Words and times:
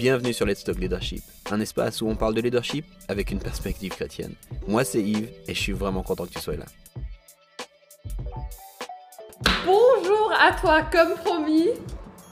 Bienvenue 0.00 0.32
sur 0.32 0.46
Let's 0.46 0.64
Talk 0.64 0.78
Leadership, 0.78 1.20
un 1.50 1.60
espace 1.60 2.00
où 2.00 2.08
on 2.08 2.16
parle 2.16 2.32
de 2.32 2.40
leadership 2.40 2.86
avec 3.08 3.30
une 3.30 3.38
perspective 3.38 3.90
chrétienne. 3.90 4.32
Moi 4.66 4.82
c'est 4.82 5.02
Yves 5.02 5.28
et 5.46 5.52
je 5.52 5.60
suis 5.60 5.74
vraiment 5.74 6.02
content 6.02 6.24
que 6.24 6.30
tu 6.30 6.38
sois 6.38 6.56
là. 6.56 6.64
Bonjour 9.66 10.32
à 10.40 10.52
toi, 10.52 10.84
comme 10.84 11.16
promis, 11.16 11.68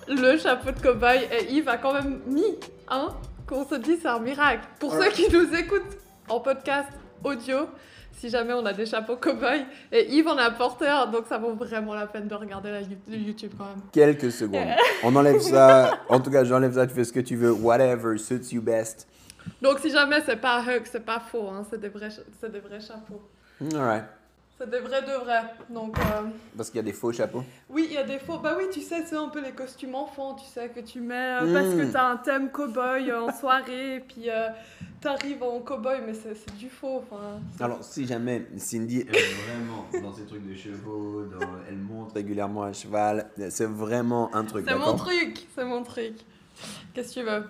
le 0.08 0.38
chapeau 0.38 0.70
de 0.70 0.80
cow-boy 0.80 1.28
et 1.30 1.52
Yves 1.52 1.68
a 1.68 1.76
quand 1.76 1.92
même 1.92 2.20
mis, 2.26 2.56
hein, 2.88 3.14
qu'on 3.46 3.68
se 3.68 3.74
dit 3.74 3.98
c'est 4.00 4.08
un 4.08 4.20
miracle. 4.20 4.66
Pour 4.80 4.94
ceux 4.94 5.10
qui 5.10 5.28
nous 5.30 5.54
écoutent 5.54 5.98
en 6.30 6.40
podcast 6.40 6.88
audio, 7.22 7.68
si 8.18 8.28
jamais 8.28 8.52
on 8.52 8.64
a 8.66 8.72
des 8.72 8.86
chapeaux 8.86 9.16
cow-boy. 9.16 9.64
Et 9.92 10.12
Yves 10.12 10.28
en 10.28 10.36
a 10.36 10.50
porté 10.50 10.86
un, 10.86 11.06
donc 11.06 11.26
ça 11.28 11.38
vaut 11.38 11.54
vraiment 11.54 11.94
la 11.94 12.06
peine 12.06 12.26
de 12.26 12.34
regarder 12.34 12.70
la 12.70 12.80
YouTube 13.16 13.52
quand 13.56 13.64
même. 13.64 13.82
Quelques 13.92 14.32
secondes. 14.32 14.66
On 15.04 15.14
enlève 15.14 15.40
ça. 15.40 16.00
En 16.08 16.20
tout 16.20 16.30
cas, 16.30 16.44
j'enlève 16.44 16.74
ça, 16.74 16.86
tu 16.86 16.94
fais 16.94 17.04
ce 17.04 17.12
que 17.12 17.20
tu 17.20 17.36
veux. 17.36 17.52
Whatever 17.52 18.18
suits 18.18 18.52
you 18.52 18.60
best. 18.60 19.06
Donc 19.62 19.78
si 19.78 19.90
jamais 19.90 20.20
c'est 20.26 20.36
pas 20.36 20.62
hug, 20.62 20.82
c'est 20.84 21.04
pas 21.04 21.20
faux, 21.20 21.48
hein, 21.48 21.64
c'est 21.70 21.80
des, 21.80 21.88
vrais, 21.88 22.08
des 22.08 22.60
vrais 22.60 22.80
chapeaux. 22.80 23.22
Alright. 23.74 24.04
C'est 24.58 24.68
des 24.68 24.80
vrais 24.80 25.02
de 25.02 25.12
vrais. 25.24 25.54
Donc, 25.70 25.96
euh, 25.98 26.22
Parce 26.56 26.68
qu'il 26.70 26.78
y 26.78 26.80
a 26.80 26.82
des 26.82 26.92
faux 26.92 27.12
chapeaux. 27.12 27.44
Oui, 27.70 27.86
il 27.88 27.94
y 27.94 27.96
a 27.96 28.02
des 28.02 28.18
faux. 28.18 28.38
Bah 28.38 28.56
oui, 28.58 28.64
tu 28.72 28.80
sais, 28.80 29.04
c'est 29.06 29.14
un 29.14 29.28
peu 29.28 29.40
les 29.40 29.52
costumes 29.52 29.94
enfants, 29.94 30.34
tu 30.34 30.46
sais, 30.46 30.68
que 30.70 30.80
tu 30.80 31.00
mets 31.00 31.14
euh, 31.14 31.54
parce 31.54 31.74
que 31.74 31.84
hmm. 31.84 31.90
tu 31.92 31.96
as 31.96 32.04
un 32.04 32.16
thème 32.16 32.50
cow-boy 32.50 33.08
euh, 33.08 33.22
en 33.22 33.32
soirée, 33.32 33.96
et 33.96 34.00
puis 34.00 34.28
tu 35.00 35.06
arrives 35.06 35.44
en 35.44 35.60
cow-boy, 35.60 36.00
mais 36.04 36.12
c'est 36.12 36.56
du 36.56 36.68
faux. 36.68 37.04
Alors, 37.60 37.84
si 37.84 38.04
jamais 38.04 38.46
Cindy 38.56 39.02
est 39.02 39.10
vraiment 39.12 39.86
dans 40.02 40.12
ces 40.12 40.24
trucs 40.24 40.44
de 40.44 40.54
chevaux, 40.56 41.22
elle 41.68 41.76
monte 41.76 42.14
régulièrement 42.14 42.64
à 42.64 42.72
cheval, 42.72 43.30
c'est 43.50 43.68
vraiment 43.68 44.34
un 44.34 44.44
truc. 44.44 44.66
C'est 44.68 44.74
mon 44.74 44.96
truc, 44.96 45.46
c'est 45.54 45.64
mon 45.64 45.84
truc. 45.84 46.14
Qu'est-ce 46.94 47.14
que 47.14 47.20
tu 47.20 47.26
veux? 47.26 47.44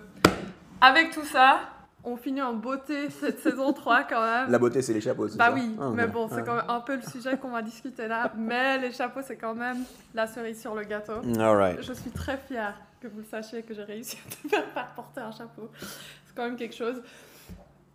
Avec 0.79 1.09
tout 1.09 1.25
ça, 1.25 1.61
on 2.03 2.17
finit 2.17 2.41
en 2.41 2.53
beauté 2.53 3.09
cette 3.09 3.39
saison 3.43 3.73
3 3.73 4.03
quand 4.03 4.21
même. 4.21 4.51
La 4.51 4.59
beauté, 4.59 4.81
c'est 4.81 4.93
les 4.93 5.01
chapeaux, 5.01 5.27
Bah 5.35 5.47
ça 5.47 5.53
oui, 5.53 5.75
ah, 5.79 5.89
mais 5.93 6.07
bon, 6.07 6.27
c'est 6.29 6.43
quand 6.43 6.55
même 6.55 6.69
un 6.69 6.79
peu 6.79 6.95
le 6.95 7.01
sujet 7.01 7.37
qu'on 7.37 7.51
va 7.51 7.61
discuter 7.61 8.07
là. 8.07 8.31
Mais 8.37 8.77
les 8.77 8.91
chapeaux, 8.91 9.21
c'est 9.23 9.37
quand 9.37 9.55
même 9.55 9.83
la 10.13 10.27
cerise 10.27 10.59
sur 10.61 10.75
le 10.75 10.83
gâteau. 10.83 11.21
All 11.39 11.81
Je 11.81 11.93
suis 11.93 12.11
très 12.11 12.37
fière 12.37 12.79
que 13.01 13.07
vous 13.07 13.19
le 13.19 13.25
sachiez 13.25 13.63
que 13.63 13.73
j'ai 13.73 13.83
réussi 13.83 14.17
à 14.27 14.31
te 14.31 14.47
faire 14.47 14.93
porter 14.95 15.21
un 15.21 15.31
chapeau. 15.31 15.69
C'est 15.79 16.35
quand 16.35 16.43
même 16.43 16.57
quelque 16.57 16.75
chose. 16.75 17.01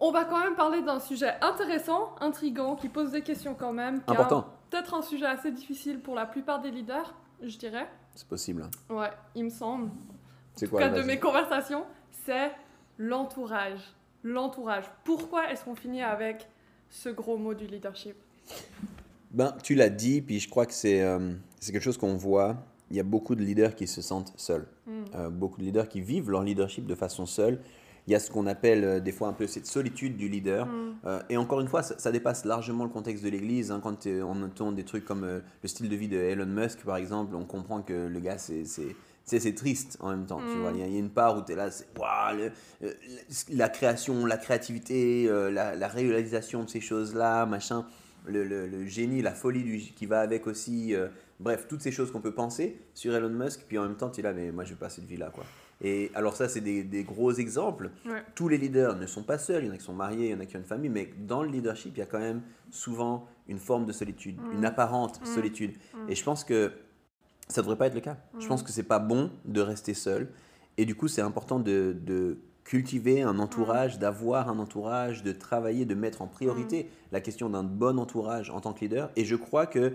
On 0.00 0.10
va 0.10 0.25
quand 0.25 0.38
même 0.38 0.55
parler 0.55 0.82
d'un 0.82 1.00
sujet 1.00 1.34
intéressant, 1.41 2.14
intrigant, 2.20 2.75
qui 2.77 2.88
pose 2.88 3.12
des 3.12 3.22
questions 3.22 3.55
quand 3.55 3.72
même. 3.72 4.02
Important. 4.06 4.48
Peut-être 4.70 4.94
un 4.94 5.02
sujet 5.02 5.27
assez 5.27 5.50
difficile 5.50 6.00
pour 6.00 6.14
la 6.14 6.27
plupart 6.27 6.60
des 6.60 6.70
leaders, 6.70 7.14
je 7.42 7.56
dirais. 7.56 7.88
C'est 8.14 8.28
possible. 8.28 8.69
Ouais, 8.91 9.10
il 9.34 9.44
me 9.44 9.50
semble. 9.50 9.91
C'est 10.56 10.69
quoi 10.69 10.80
En 10.80 10.91
cas 10.91 10.91
de 10.91 11.02
mes 11.02 11.19
conversations, 11.19 11.84
c'est 12.10 12.50
l'entourage. 12.98 13.81
L'entourage. 14.23 14.84
Pourquoi 15.05 15.50
est-ce 15.50 15.64
qu'on 15.64 15.75
finit 15.75 16.03
avec 16.03 16.48
ce 16.89 17.09
gros 17.09 17.37
mot 17.37 17.55
du 17.55 17.67
leadership? 17.67 18.14
Ben, 19.31 19.55
Tu 19.62 19.75
l'as 19.75 19.91
dit, 19.91 20.23
puis 20.23 20.41
je 20.41 20.48
crois 20.48 20.67
que 20.67 20.73
c'est 20.73 21.03
euh, 21.03 21.33
quelque 21.61 21.81
chose 21.81 21.98
qu'on 21.98 22.17
voit. 22.17 22.56
Il 22.91 22.97
y 22.97 23.00
a 23.00 23.03
beaucoup 23.03 23.34
de 23.34 23.42
leaders 23.42 23.75
qui 23.75 23.87
se 23.87 24.00
sentent 24.00 24.33
seuls. 24.37 24.67
Hmm. 24.87 25.03
Euh, 25.15 25.31
beaucoup 25.31 25.61
de 25.61 25.65
leaders 25.65 25.89
qui 25.89 26.00
vivent 26.00 26.31
leur 26.31 26.42
leadership 26.42 26.87
de 26.87 26.95
façon 26.95 27.27
seule. 27.27 27.61
Il 28.06 28.12
y 28.12 28.15
a 28.15 28.20
ce 28.20 28.31
qu'on 28.31 28.47
appelle 28.47 28.84
euh, 28.84 29.00
des 29.00 29.12
fois 29.12 29.28
un 29.28 29.33
peu 29.33 29.47
cette 29.47 29.67
solitude 29.67 30.17
du 30.17 30.28
leader. 30.28 30.67
Hmm. 30.67 30.95
et 31.28 31.37
encore 31.37 31.61
une 31.61 31.69
fois, 31.69 31.83
ça, 31.83 32.12
dépasse 32.12 32.45
largement 32.45 32.84
le 32.84 32.91
contexte 32.91 33.25
de 33.25 33.28
l'Église. 33.28 33.70
Hein. 33.70 33.81
quand 33.83 34.06
on 34.06 34.42
entend 34.42 34.72
des 34.72 34.84
trucs 34.84 35.05
comme 35.05 35.27
le 35.27 35.69
style 35.69 35.89
de 35.89 35.97
vie 35.97 36.09
de 36.09 36.19
Elon 36.19 36.47
Musk, 36.47 36.84
par 36.84 36.97
exemple, 36.97 37.34
on 37.34 37.45
comprend 37.45 37.83
que 37.83 38.06
le 38.06 38.20
gars, 38.20 38.39
c'est 38.39 38.65
c'est 39.25 39.55
triste 39.55 39.97
en 40.00 40.10
même 40.10 40.26
temps. 40.26 40.41
Tu 40.41 40.59
vois, 40.59 40.72
mm. 40.72 40.76
il 40.76 40.93
y, 40.93 40.97
a 40.97 40.98
une 40.98 41.10
part 41.10 41.37
où 41.37 41.43
tu 41.43 41.53
es 41.53 41.56
là, 41.56 41.71
c'est 41.71 41.87
euh, 41.98 42.50
la 43.50 43.69
création, 43.69 44.26
la 44.26 44.37
créativité, 44.37 45.26
euh, 45.28 45.50
la, 45.50 45.88
réalisation 45.88 46.65
de 46.65 46.69
ces 46.69 46.81
choses-là, 46.81 47.47
machin, 47.47 47.87
le, 48.26 48.44
le, 48.44 48.87
génie, 48.87 49.22
la 49.22 49.32
folie 49.32 49.62
du, 49.62 49.78
qui 49.78 50.06
va 50.06 50.21
avec 50.21 50.47
aussi. 50.47 50.94
Euh, 50.94 51.09
bref, 51.41 51.66
toutes 51.69 51.81
ces 51.81 51.91
choses 51.91 52.12
qu'on 52.12 52.21
peut 52.21 52.34
penser 52.34 52.78
sur 52.94 53.15
Elon 53.15 53.31
Musk, 53.31 53.65
puis 53.66 53.78
en 53.78 53.84
même 53.84 53.97
temps, 53.97 54.10
tu 54.10 54.21
es 54.21 54.22
là, 54.22 54.32
mais 54.32 54.53
moi, 54.53 54.65
je 54.65 54.71
veux 54.71 54.78
pas 54.78 54.91
cette 54.91 55.06
vie-là, 55.06 55.31
quoi. 55.31 55.44
Et 55.82 56.10
alors 56.15 56.37
ça, 56.37 56.48
c'est 56.48 56.60
des, 56.60 56.84
des, 56.84 57.03
gros 57.03 57.32
exemples. 57.32 57.91
Tous 58.34 58.48
les 58.48 58.59
leaders 58.59 58.97
ne 58.97 59.06
sont 59.06 59.25
pas 59.25 59.38
seuls, 59.38 59.65
il 59.65 59.66
y 59.66 59.71
en 59.71 59.75
a 59.75 59.77
qui 59.77 59.84
sont 59.84 59.93
mariés, 59.93 60.28
il 60.28 60.31
y 60.31 60.34
en 60.34 60.41
a 60.41 60.47
qui 60.47 60.56
ont 60.56 60.60
une 60.60 60.65
famille, 60.65 60.88
mais 60.88 61.12
dans 61.19 61.43
le 61.43 61.50
leadership, 61.50 61.93
il 61.97 61.98
y 61.98 62.03
a 62.03 62.06
quand 62.06 62.21
même 62.21 62.43
souvent 62.71 63.27
une 63.48 63.59
forme 63.59 63.84
de 63.84 63.93
solitude, 63.93 64.38
une 64.53 64.60
mm. 64.60 64.65
apparente 64.66 65.21
mm. 65.21 65.27
solitude. 65.27 65.72
Et 66.09 66.15
je 66.15 66.25
pense 66.25 66.44
que 66.44 66.72
ça 67.49 67.60
devrait 67.62 67.77
pas 67.77 67.87
être 67.87 67.94
le 67.94 68.00
cas. 68.00 68.16
Je 68.38 68.47
pense 68.47 68.62
que 68.62 68.72
c'est 68.72 68.82
pas 68.82 68.99
bon 68.99 69.31
de 69.44 69.60
rester 69.60 69.94
seul. 69.94 70.31
Et 70.77 70.87
du 70.87 70.94
coup, 70.94 71.09
c'est 71.09 71.22
important 71.22 71.60
de, 71.60 71.97
de, 72.00 72.38
cultiver 72.65 73.22
un 73.22 73.38
entourage, 73.38 73.99
d'avoir 73.99 74.49
un 74.49 74.59
entourage, 74.59 75.22
de 75.22 75.32
travailler, 75.32 75.84
de 75.84 75.94
mettre 75.94 76.22
en 76.22 76.27
priorité 76.27 76.91
la 77.12 77.21
question 77.21 77.50
d'un 77.50 77.62
bon 77.62 77.99
entourage 77.99 78.50
en 78.50 78.60
tant 78.60 78.72
que 78.72 78.81
leader. 78.81 79.10
Et 79.16 79.25
je 79.25 79.37
crois 79.37 79.66
que 79.66 79.93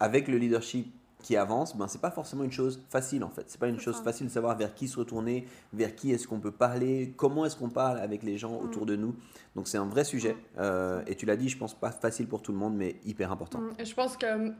avec 0.00 0.28
le 0.28 0.36
leadership 0.36 0.92
qui 1.22 1.36
avance, 1.36 1.76
ben 1.76 1.86
c'est 1.86 2.00
pas 2.00 2.10
forcément 2.10 2.44
une 2.44 2.52
chose 2.52 2.82
facile 2.88 3.22
en 3.22 3.28
fait. 3.28 3.44
C'est 3.48 3.60
pas 3.60 3.68
une 3.68 3.78
chose 3.78 4.00
facile 4.00 4.26
de 4.26 4.32
savoir 4.32 4.56
vers 4.56 4.74
qui 4.74 4.88
se 4.88 4.98
retourner, 4.98 5.46
vers 5.72 5.94
qui 5.94 6.12
est-ce 6.12 6.26
qu'on 6.26 6.40
peut 6.40 6.50
parler, 6.50 7.12
comment 7.16 7.44
est-ce 7.44 7.56
qu'on 7.56 7.68
parle 7.68 7.98
avec 7.98 8.22
les 8.22 8.38
gens 8.38 8.58
autour 8.58 8.86
de 8.86 8.96
nous. 8.96 9.14
Donc 9.54 9.68
c'est 9.68 9.78
un 9.78 9.86
vrai 9.86 10.04
sujet. 10.04 10.34
Euh, 10.58 11.02
et 11.06 11.14
tu 11.16 11.26
l'as 11.26 11.36
dit, 11.36 11.48
je 11.48 11.58
pense 11.58 11.74
pas 11.74 11.90
facile 11.90 12.26
pour 12.26 12.42
tout 12.42 12.52
le 12.52 12.58
monde, 12.58 12.74
mais 12.74 12.96
hyper 13.04 13.30
important. 13.30 13.60
Et 13.78 13.84
je 13.84 13.94
pense 13.94 14.16
que 14.16 14.52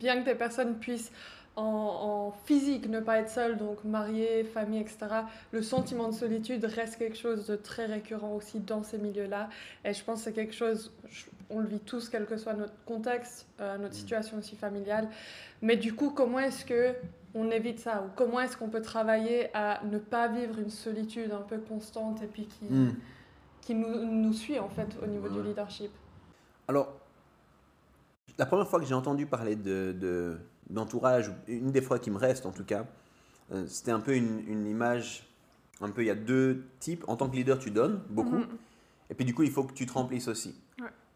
bien 0.00 0.20
que 0.20 0.24
des 0.24 0.34
personnes 0.34 0.78
puissent 0.78 1.12
en, 1.58 2.32
physique, 2.44 2.88
ne 2.88 3.00
pas 3.00 3.18
être 3.18 3.30
seul, 3.30 3.56
donc 3.56 3.82
marié, 3.84 4.44
famille, 4.44 4.80
etc., 4.80 4.98
le 5.52 5.62
sentiment 5.62 6.08
de 6.08 6.14
solitude 6.14 6.64
reste 6.64 6.96
quelque 6.96 7.16
chose 7.16 7.46
de 7.46 7.56
très 7.56 7.86
récurrent 7.86 8.32
aussi 8.34 8.60
dans 8.60 8.82
ces 8.82 8.98
milieux-là. 8.98 9.48
Et 9.84 9.92
je 9.92 10.04
pense 10.04 10.20
que 10.20 10.24
c'est 10.26 10.32
quelque 10.32 10.54
chose, 10.54 10.92
on 11.50 11.60
le 11.60 11.66
vit 11.66 11.80
tous, 11.80 12.08
quel 12.08 12.26
que 12.26 12.36
soit 12.36 12.54
notre 12.54 12.74
contexte, 12.84 13.46
euh, 13.60 13.76
notre 13.78 13.94
mm. 13.94 13.98
situation 13.98 14.38
aussi 14.38 14.56
familiale. 14.56 15.08
Mais 15.62 15.76
du 15.76 15.94
coup, 15.94 16.10
comment 16.10 16.38
est-ce 16.38 16.64
que 16.64 16.94
on 17.34 17.50
évite 17.50 17.80
ça? 17.80 18.04
Ou 18.06 18.10
comment 18.14 18.40
est-ce 18.40 18.56
qu'on 18.56 18.68
peut 18.68 18.82
travailler 18.82 19.54
à 19.54 19.82
ne 19.84 19.98
pas 19.98 20.28
vivre 20.28 20.58
une 20.58 20.70
solitude 20.70 21.32
un 21.32 21.42
peu 21.42 21.58
constante 21.58 22.22
et 22.22 22.26
puis 22.26 22.46
qui, 22.46 22.66
mm. 22.66 22.94
qui 23.62 23.74
nous, 23.74 24.04
nous, 24.04 24.32
suit 24.32 24.58
en 24.58 24.68
fait 24.68 24.88
au 25.02 25.06
niveau 25.06 25.28
du 25.28 25.42
leadership? 25.42 25.90
Alors, 26.68 26.94
la 28.38 28.46
première 28.46 28.68
fois 28.68 28.78
que 28.78 28.86
j'ai 28.86 28.94
entendu 28.94 29.26
parler 29.26 29.56
de 29.56 30.38
d'entourage, 30.70 31.32
une 31.46 31.70
des 31.72 31.82
fois 31.82 31.98
qui 31.98 32.10
me 32.10 32.18
reste 32.18 32.46
en 32.46 32.52
tout 32.52 32.64
cas, 32.64 32.86
euh, 33.52 33.66
c'était 33.66 33.90
un 33.90 34.00
peu 34.00 34.14
une, 34.14 34.66
image, 34.66 35.26
un 35.80 35.90
peu 35.90 36.02
il 36.02 36.06
y 36.06 36.10
a 36.10 36.14
deux 36.14 36.64
types. 36.80 37.04
En 37.08 37.16
tant 37.16 37.28
que 37.28 37.36
leader, 37.36 37.58
tu 37.58 37.70
donnes 37.70 38.00
beaucoup, 38.10 38.36
mhm. 38.36 38.58
et 39.10 39.14
puis 39.14 39.24
du 39.24 39.34
coup, 39.34 39.42
il 39.42 39.50
faut 39.50 39.64
que 39.64 39.72
tu 39.72 39.86
te 39.86 39.92
remplisses 39.92 40.28
aussi. 40.28 40.54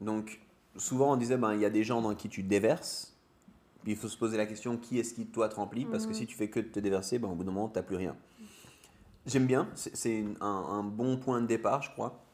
Donc, 0.00 0.40
souvent 0.76 1.12
on 1.12 1.16
disait, 1.16 1.36
ben, 1.36 1.54
il 1.54 1.60
y 1.60 1.64
a 1.64 1.70
des 1.70 1.84
gens 1.84 2.00
dans 2.00 2.14
qui 2.14 2.28
tu 2.28 2.42
déverses, 2.42 3.14
puis 3.82 3.92
il 3.92 3.98
faut 3.98 4.08
se 4.08 4.16
poser 4.16 4.36
la 4.36 4.46
question, 4.46 4.76
qui 4.76 4.98
est-ce 4.98 5.14
qui 5.14 5.26
toi 5.26 5.48
te 5.48 5.56
remplit? 5.56 5.84
Parce 5.84 6.04
que 6.04 6.10
mhm. 6.10 6.16
si 6.16 6.26
tu 6.26 6.36
fais 6.36 6.48
que 6.48 6.60
de 6.60 6.68
te 6.68 6.80
déverser, 6.80 7.18
ben, 7.18 7.28
au 7.28 7.34
bout 7.34 7.44
d'un 7.44 7.52
moment, 7.52 7.68
tu 7.68 7.78
n'as 7.78 7.82
plus 7.82 7.96
rien. 7.96 8.16
J'aime 9.24 9.46
bien, 9.46 9.68
c'est 9.74 10.24
un, 10.40 10.46
un, 10.46 10.82
bon 10.82 11.16
point 11.16 11.40
de 11.40 11.46
départ, 11.46 11.82
je 11.82 11.90
crois. 11.90 12.24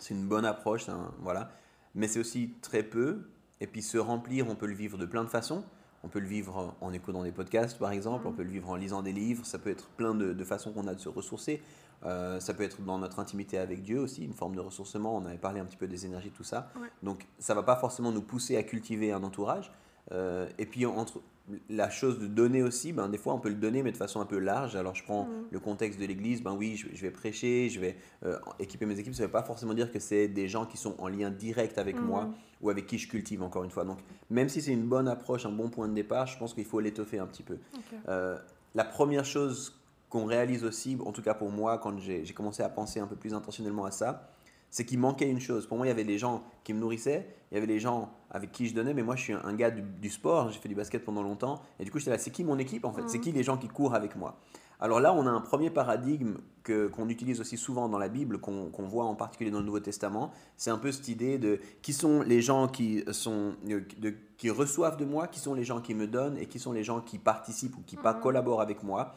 C'est 0.00 0.14
une 0.14 0.26
bonne 0.26 0.44
approche, 0.44 0.86
voilà. 1.20 1.52
Mais 1.94 2.08
c'est 2.08 2.18
aussi 2.18 2.54
très 2.60 2.82
peu. 2.82 3.28
Et 3.60 3.68
puis 3.68 3.82
se 3.82 3.98
remplir, 3.98 4.48
on 4.48 4.56
peut 4.56 4.66
le 4.66 4.74
vivre 4.74 4.98
de 4.98 5.06
plein 5.06 5.22
de 5.22 5.28
façons. 5.28 5.64
On 6.04 6.08
peut 6.08 6.20
le 6.20 6.26
vivre 6.26 6.76
en 6.80 6.92
écoutant 6.92 7.22
des 7.22 7.32
podcasts, 7.32 7.78
par 7.78 7.90
exemple, 7.90 8.26
on 8.26 8.30
mm. 8.30 8.36
peut 8.36 8.42
le 8.42 8.50
vivre 8.50 8.68
en 8.68 8.76
lisant 8.76 9.02
des 9.02 9.12
livres, 9.12 9.44
ça 9.46 9.58
peut 9.58 9.70
être 9.70 9.88
plein 9.88 10.14
de, 10.14 10.44
façons 10.44 10.72
qu'on 10.72 10.86
a 10.86 10.94
de 10.94 11.00
se 11.00 11.08
ressourcer. 11.08 11.62
Euh, 12.04 12.38
ça 12.38 12.52
peut 12.52 12.62
être 12.62 12.82
dans 12.82 12.98
notre 12.98 13.18
intimité 13.18 13.56
avec 13.56 13.82
Dieu 13.82 13.98
aussi, 13.98 14.24
une 14.24 14.34
forme 14.34 14.54
de 14.54 14.60
ressourcement. 14.60 15.16
On 15.16 15.24
avait 15.24 15.38
parlé 15.38 15.60
un 15.60 15.64
petit 15.64 15.78
peu 15.78 15.86
des 15.86 16.04
énergies, 16.04 16.30
tout 16.30 16.44
ça. 16.44 16.70
Donc, 17.02 17.26
ça 17.38 17.54
va 17.54 17.62
pas 17.62 17.76
forcément 17.76 18.12
nous 18.12 18.20
pousser 18.20 18.56
à 18.58 18.62
cultiver 18.62 19.12
un 19.12 19.22
entourage. 19.22 19.72
Euh, 20.12 20.48
et 20.58 20.66
puis, 20.66 20.86
entre 20.86 21.20
la 21.68 21.90
chose 21.90 22.18
de 22.18 22.26
donner 22.26 22.62
aussi, 22.62 22.92
ben, 22.92 23.08
des 23.08 23.18
fois 23.18 23.34
on 23.34 23.38
peut 23.38 23.50
le 23.50 23.54
donner 23.54 23.82
mais 23.82 23.92
de 23.92 23.96
façon 23.96 24.20
un 24.20 24.26
peu 24.26 24.38
large. 24.38 24.76
Alors 24.76 24.94
je 24.94 25.04
prends 25.04 25.24
mm. 25.24 25.46
le 25.50 25.60
contexte 25.60 26.00
de 26.00 26.06
l'église, 26.06 26.42
ben 26.42 26.52
oui, 26.52 26.76
je, 26.76 27.00
vais 27.00 27.10
prêcher, 27.10 27.68
je 27.68 27.80
vais 27.80 27.96
euh, 28.24 28.38
équiper 28.58 28.86
mes 28.86 28.98
équipes. 28.98 29.14
Ça 29.14 29.22
ne 29.22 29.26
veut 29.26 29.32
pas 29.32 29.42
forcément 29.42 29.74
dire 29.74 29.92
que 29.92 29.98
c'est 29.98 30.28
des 30.28 30.48
gens 30.48 30.64
qui 30.64 30.76
sont 30.76 30.94
en 30.98 31.08
lien 31.08 31.30
direct 31.30 31.78
avec 31.78 31.96
mm. 31.96 32.04
moi 32.04 32.30
ou 32.62 32.70
avec 32.70 32.86
qui 32.86 32.98
je 32.98 33.08
cultive 33.08 33.42
encore 33.42 33.64
une 33.64 33.70
fois. 33.70 33.84
Donc 33.84 33.98
même 34.30 34.48
si 34.48 34.62
c'est 34.62 34.72
une 34.72 34.86
bonne 34.86 35.08
approche, 35.08 35.44
un 35.44 35.52
bon 35.52 35.68
point 35.68 35.88
de 35.88 35.94
départ, 35.94 36.26
je 36.26 36.38
pense 36.38 36.54
qu'il 36.54 36.64
faut 36.64 36.80
l'étoffer 36.80 37.18
un 37.18 37.26
petit 37.26 37.42
peu. 37.42 37.58
Euh, 38.08 38.38
la 38.74 38.84
première 38.84 39.24
chose 39.24 39.78
qu'on 40.08 40.24
réalise 40.24 40.64
aussi, 40.64 40.96
en 41.04 41.12
tout 41.12 41.22
cas 41.22 41.34
pour 41.34 41.50
moi, 41.50 41.78
quand 41.78 41.98
j'ai 41.98 42.24
commencé 42.34 42.62
à 42.62 42.68
penser 42.68 43.00
un 43.00 43.06
peu 43.06 43.16
plus 43.16 43.34
intentionnellement 43.34 43.84
à 43.84 43.90
ça, 43.90 44.30
c'est 44.74 44.84
qu'il 44.84 44.98
manquait 44.98 45.30
une 45.30 45.38
chose. 45.38 45.68
Pour 45.68 45.76
moi, 45.76 45.86
il 45.86 45.90
y 45.90 45.92
avait 45.92 46.02
des 46.02 46.18
gens 46.18 46.42
qui 46.64 46.74
me 46.74 46.80
nourrissaient, 46.80 47.28
il 47.52 47.54
y 47.54 47.58
avait 47.58 47.68
des 47.68 47.78
gens 47.78 48.10
avec 48.28 48.50
qui 48.50 48.66
je 48.66 48.74
donnais, 48.74 48.92
mais 48.92 49.04
moi, 49.04 49.14
je 49.14 49.22
suis 49.22 49.32
un 49.32 49.54
gars 49.54 49.70
du, 49.70 50.10
sport, 50.10 50.50
j'ai 50.50 50.58
fait 50.58 50.68
du 50.68 50.74
basket 50.74 51.04
pendant 51.04 51.22
longtemps, 51.22 51.62
et 51.78 51.84
du 51.84 51.92
coup, 51.92 52.00
j'étais 52.00 52.10
là, 52.10 52.18
c'est 52.18 52.32
qui 52.32 52.42
mon 52.42 52.58
équipe 52.58 52.84
en 52.84 52.92
fait? 52.92 53.02
C'est 53.06 53.18
mhm. 53.18 53.22
qui 53.22 53.30
les 53.30 53.44
gens 53.44 53.56
qui 53.56 53.68
courent 53.68 53.94
avec 53.94 54.16
moi? 54.16 54.36
Alors 54.80 54.98
là, 54.98 55.14
on 55.14 55.28
a 55.28 55.30
un 55.30 55.40
premier 55.40 55.70
paradigme 55.70 56.38
qu'on 56.64 57.08
utilise 57.08 57.40
aussi 57.40 57.56
souvent 57.56 57.88
dans 57.88 57.98
la 57.98 58.08
Bible, 58.08 58.38
qu'on 58.38 58.88
voit 58.88 59.04
en 59.04 59.14
particulier 59.14 59.52
dans 59.52 59.60
le 59.60 59.64
Nouveau 59.64 59.78
Testament. 59.78 60.32
C'est 60.56 60.70
un 60.70 60.78
peu 60.78 60.90
cette 60.90 61.06
idée 61.06 61.38
de 61.38 61.60
qui 61.80 61.92
sont 61.92 62.22
les 62.22 62.42
gens 62.42 62.66
qui, 62.66 63.04
sont, 63.12 63.54
de, 63.64 64.12
qui 64.36 64.50
reçoivent 64.50 64.96
de 64.96 65.04
moi, 65.04 65.28
qui 65.28 65.38
sont 65.38 65.54
les 65.54 65.62
gens 65.62 65.80
qui 65.80 65.94
me 65.94 66.08
donnent 66.08 66.36
et 66.36 66.46
qui 66.46 66.58
sont 66.58 66.72
les 66.72 66.82
gens 66.82 67.00
qui 67.00 67.18
participent 67.18 67.76
ou 67.78 67.82
qui 67.86 67.94
pas 67.94 68.14
mhm. 68.14 68.20
collaborent 68.22 68.60
avec 68.60 68.82
moi. 68.82 69.14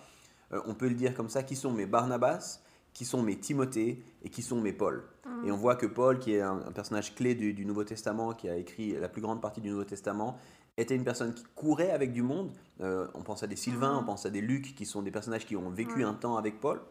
Euh, 0.53 0.61
on 0.67 0.75
peut 0.75 0.87
le 0.87 0.93
dire 0.93 1.15
comme 1.15 1.29
ça, 1.29 1.41
qui 1.41 1.55
sont 1.55 1.71
mes 1.71 1.87
Barnabas, 1.87 2.61
qui 2.97 3.05
sont 3.05 3.21
mes 3.21 3.35
Timothée 3.35 4.01
et 4.23 4.29
qui 4.29 4.41
sont 4.41 4.59
mes 4.59 4.73
Paul. 4.73 5.03
Et 5.45 5.51
on 5.51 5.55
voit 5.55 5.75
que 5.75 5.85
Paul, 5.85 6.17
qui 6.17 6.33
est 6.33 6.41
un, 6.41 6.57
personnage 6.73 7.13
clé 7.13 7.35
du, 7.35 7.63
Nouveau 7.63 7.83
Testament, 7.83 8.33
qui 8.33 8.49
a 8.49 8.55
écrit 8.55 8.93
la 8.99 9.07
plus 9.07 9.21
grande 9.21 9.39
partie 9.39 9.61
du 9.61 9.69
Nouveau 9.69 9.83
Testament, 9.83 10.39
était 10.77 10.95
une 10.95 11.03
personne 11.03 11.31
qui 11.31 11.43
courait 11.53 11.91
avec 11.91 12.11
du 12.11 12.23
monde. 12.23 12.49
Euh, 12.81 13.05
on 13.13 13.21
pense 13.21 13.43
à 13.43 13.47
des 13.47 13.55
Sylvains, 13.55 13.99
on 13.99 14.03
pense 14.03 14.25
à 14.25 14.31
des 14.31 14.41
Luc, 14.41 14.73
qui 14.73 14.87
sont 14.87 15.03
des 15.03 15.11
personnages 15.11 15.45
qui 15.45 15.55
ont 15.55 15.69
vécu 15.69 16.03
un 16.03 16.15
temps 16.15 16.37
avec 16.37 16.59
Paul. 16.59 16.81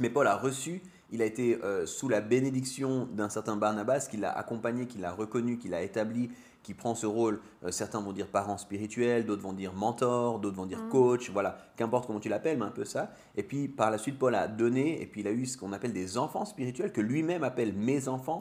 Mais 0.00 0.10
Paul 0.10 0.26
a 0.26 0.36
reçu, 0.36 0.82
il 1.12 1.22
a 1.22 1.26
été 1.26 1.62
euh, 1.62 1.86
sous 1.86 2.08
la 2.08 2.20
bénédiction 2.20 3.06
d'un 3.06 3.28
certain 3.28 3.54
Barnabas, 3.54 4.08
qui 4.10 4.16
l'a 4.16 4.32
accompagné, 4.32 4.86
qui 4.86 4.98
l'a 4.98 5.12
reconnu, 5.12 5.58
qui 5.58 5.68
l'a 5.68 5.82
établi, 5.82 6.30
qui 6.62 6.74
prend 6.74 6.94
ce 6.94 7.06
rôle. 7.06 7.40
Euh, 7.64 7.70
certains 7.70 8.00
vont 8.00 8.12
dire 8.12 8.28
parent 8.28 8.58
spirituel, 8.58 9.24
d'autres 9.24 9.42
vont 9.42 9.52
dire 9.52 9.72
mentor, 9.72 10.38
d'autres 10.38 10.56
vont 10.56 10.66
dire 10.66 10.82
mm. 10.82 10.88
coach, 10.88 11.30
voilà, 11.30 11.58
qu'importe 11.76 12.06
comment 12.06 12.20
tu 12.20 12.28
l'appelles, 12.28 12.58
mais 12.58 12.66
un 12.66 12.70
peu 12.70 12.84
ça. 12.84 13.12
Et 13.36 13.42
puis 13.42 13.68
par 13.68 13.90
la 13.90 13.98
suite, 13.98 14.18
Paul 14.18 14.34
a 14.34 14.48
donné, 14.48 15.00
et 15.00 15.06
puis 15.06 15.22
il 15.22 15.28
a 15.28 15.32
eu 15.32 15.46
ce 15.46 15.56
qu'on 15.56 15.72
appelle 15.72 15.92
des 15.92 16.18
enfants 16.18 16.44
spirituels, 16.44 16.92
que 16.92 17.00
lui-même 17.00 17.44
appelle 17.44 17.72
mes 17.72 18.08
enfants. 18.08 18.38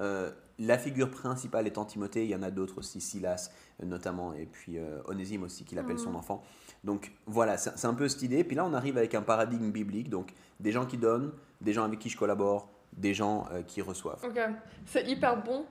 Euh, 0.00 0.30
la 0.58 0.78
figure 0.78 1.10
principale 1.10 1.66
étant 1.66 1.84
Timothée, 1.84 2.24
il 2.24 2.30
y 2.30 2.36
en 2.36 2.42
a 2.42 2.50
d'autres 2.50 2.78
aussi, 2.78 3.00
Silas 3.00 3.50
euh, 3.82 3.86
notamment, 3.86 4.32
et 4.34 4.46
puis 4.46 4.78
Onésime 5.06 5.42
aussi, 5.44 5.64
qu'il 5.64 5.78
appelle 5.78 5.98
son 5.98 6.12
mm. 6.12 6.16
enfant. 6.16 6.42
Donc 6.84 7.12
voilà, 7.26 7.56
c'est 7.56 7.86
un 7.86 7.94
peu 7.94 8.08
cette 8.08 8.22
idée. 8.22 8.44
Puis 8.44 8.56
là, 8.56 8.64
on 8.64 8.74
arrive 8.74 8.98
avec 8.98 9.14
un 9.14 9.22
paradigme 9.22 9.70
biblique, 9.70 10.10
donc 10.10 10.32
des 10.60 10.72
gens 10.72 10.84
qui 10.84 10.98
donnent, 10.98 11.32
des 11.60 11.72
gens 11.72 11.84
avec 11.84 11.98
qui 11.98 12.08
je 12.08 12.18
collabore, 12.18 12.68
des 12.92 13.14
gens 13.14 13.48
qui 13.66 13.80
reçoivent. 13.80 14.22
Ok, 14.24 14.38
c'est 14.84 15.08
hyper 15.08 15.42
bon 15.42 15.64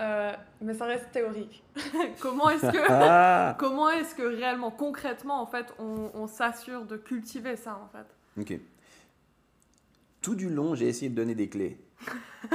euh, 0.00 0.32
mais 0.60 0.74
ça 0.74 0.86
reste 0.86 1.10
théorique. 1.12 1.62
comment 2.20 2.50
est-ce 2.50 2.70
que, 2.70 2.78
ah. 2.88 3.56
comment 3.58 3.90
est-ce 3.90 4.14
que 4.14 4.22
réellement, 4.22 4.70
concrètement, 4.70 5.40
en 5.40 5.46
fait, 5.46 5.66
on, 5.78 6.26
s'assure 6.26 6.84
de 6.84 6.96
cultiver 6.96 7.56
ça, 7.56 7.80
en 7.82 7.88
fait? 7.88 8.40
Ok. 8.40 8.60
Tout 10.20 10.34
du 10.34 10.48
long, 10.50 10.74
j'ai 10.74 10.88
essayé 10.88 11.10
de 11.10 11.14
donner 11.14 11.34
des 11.34 11.48
clés. 11.48 11.78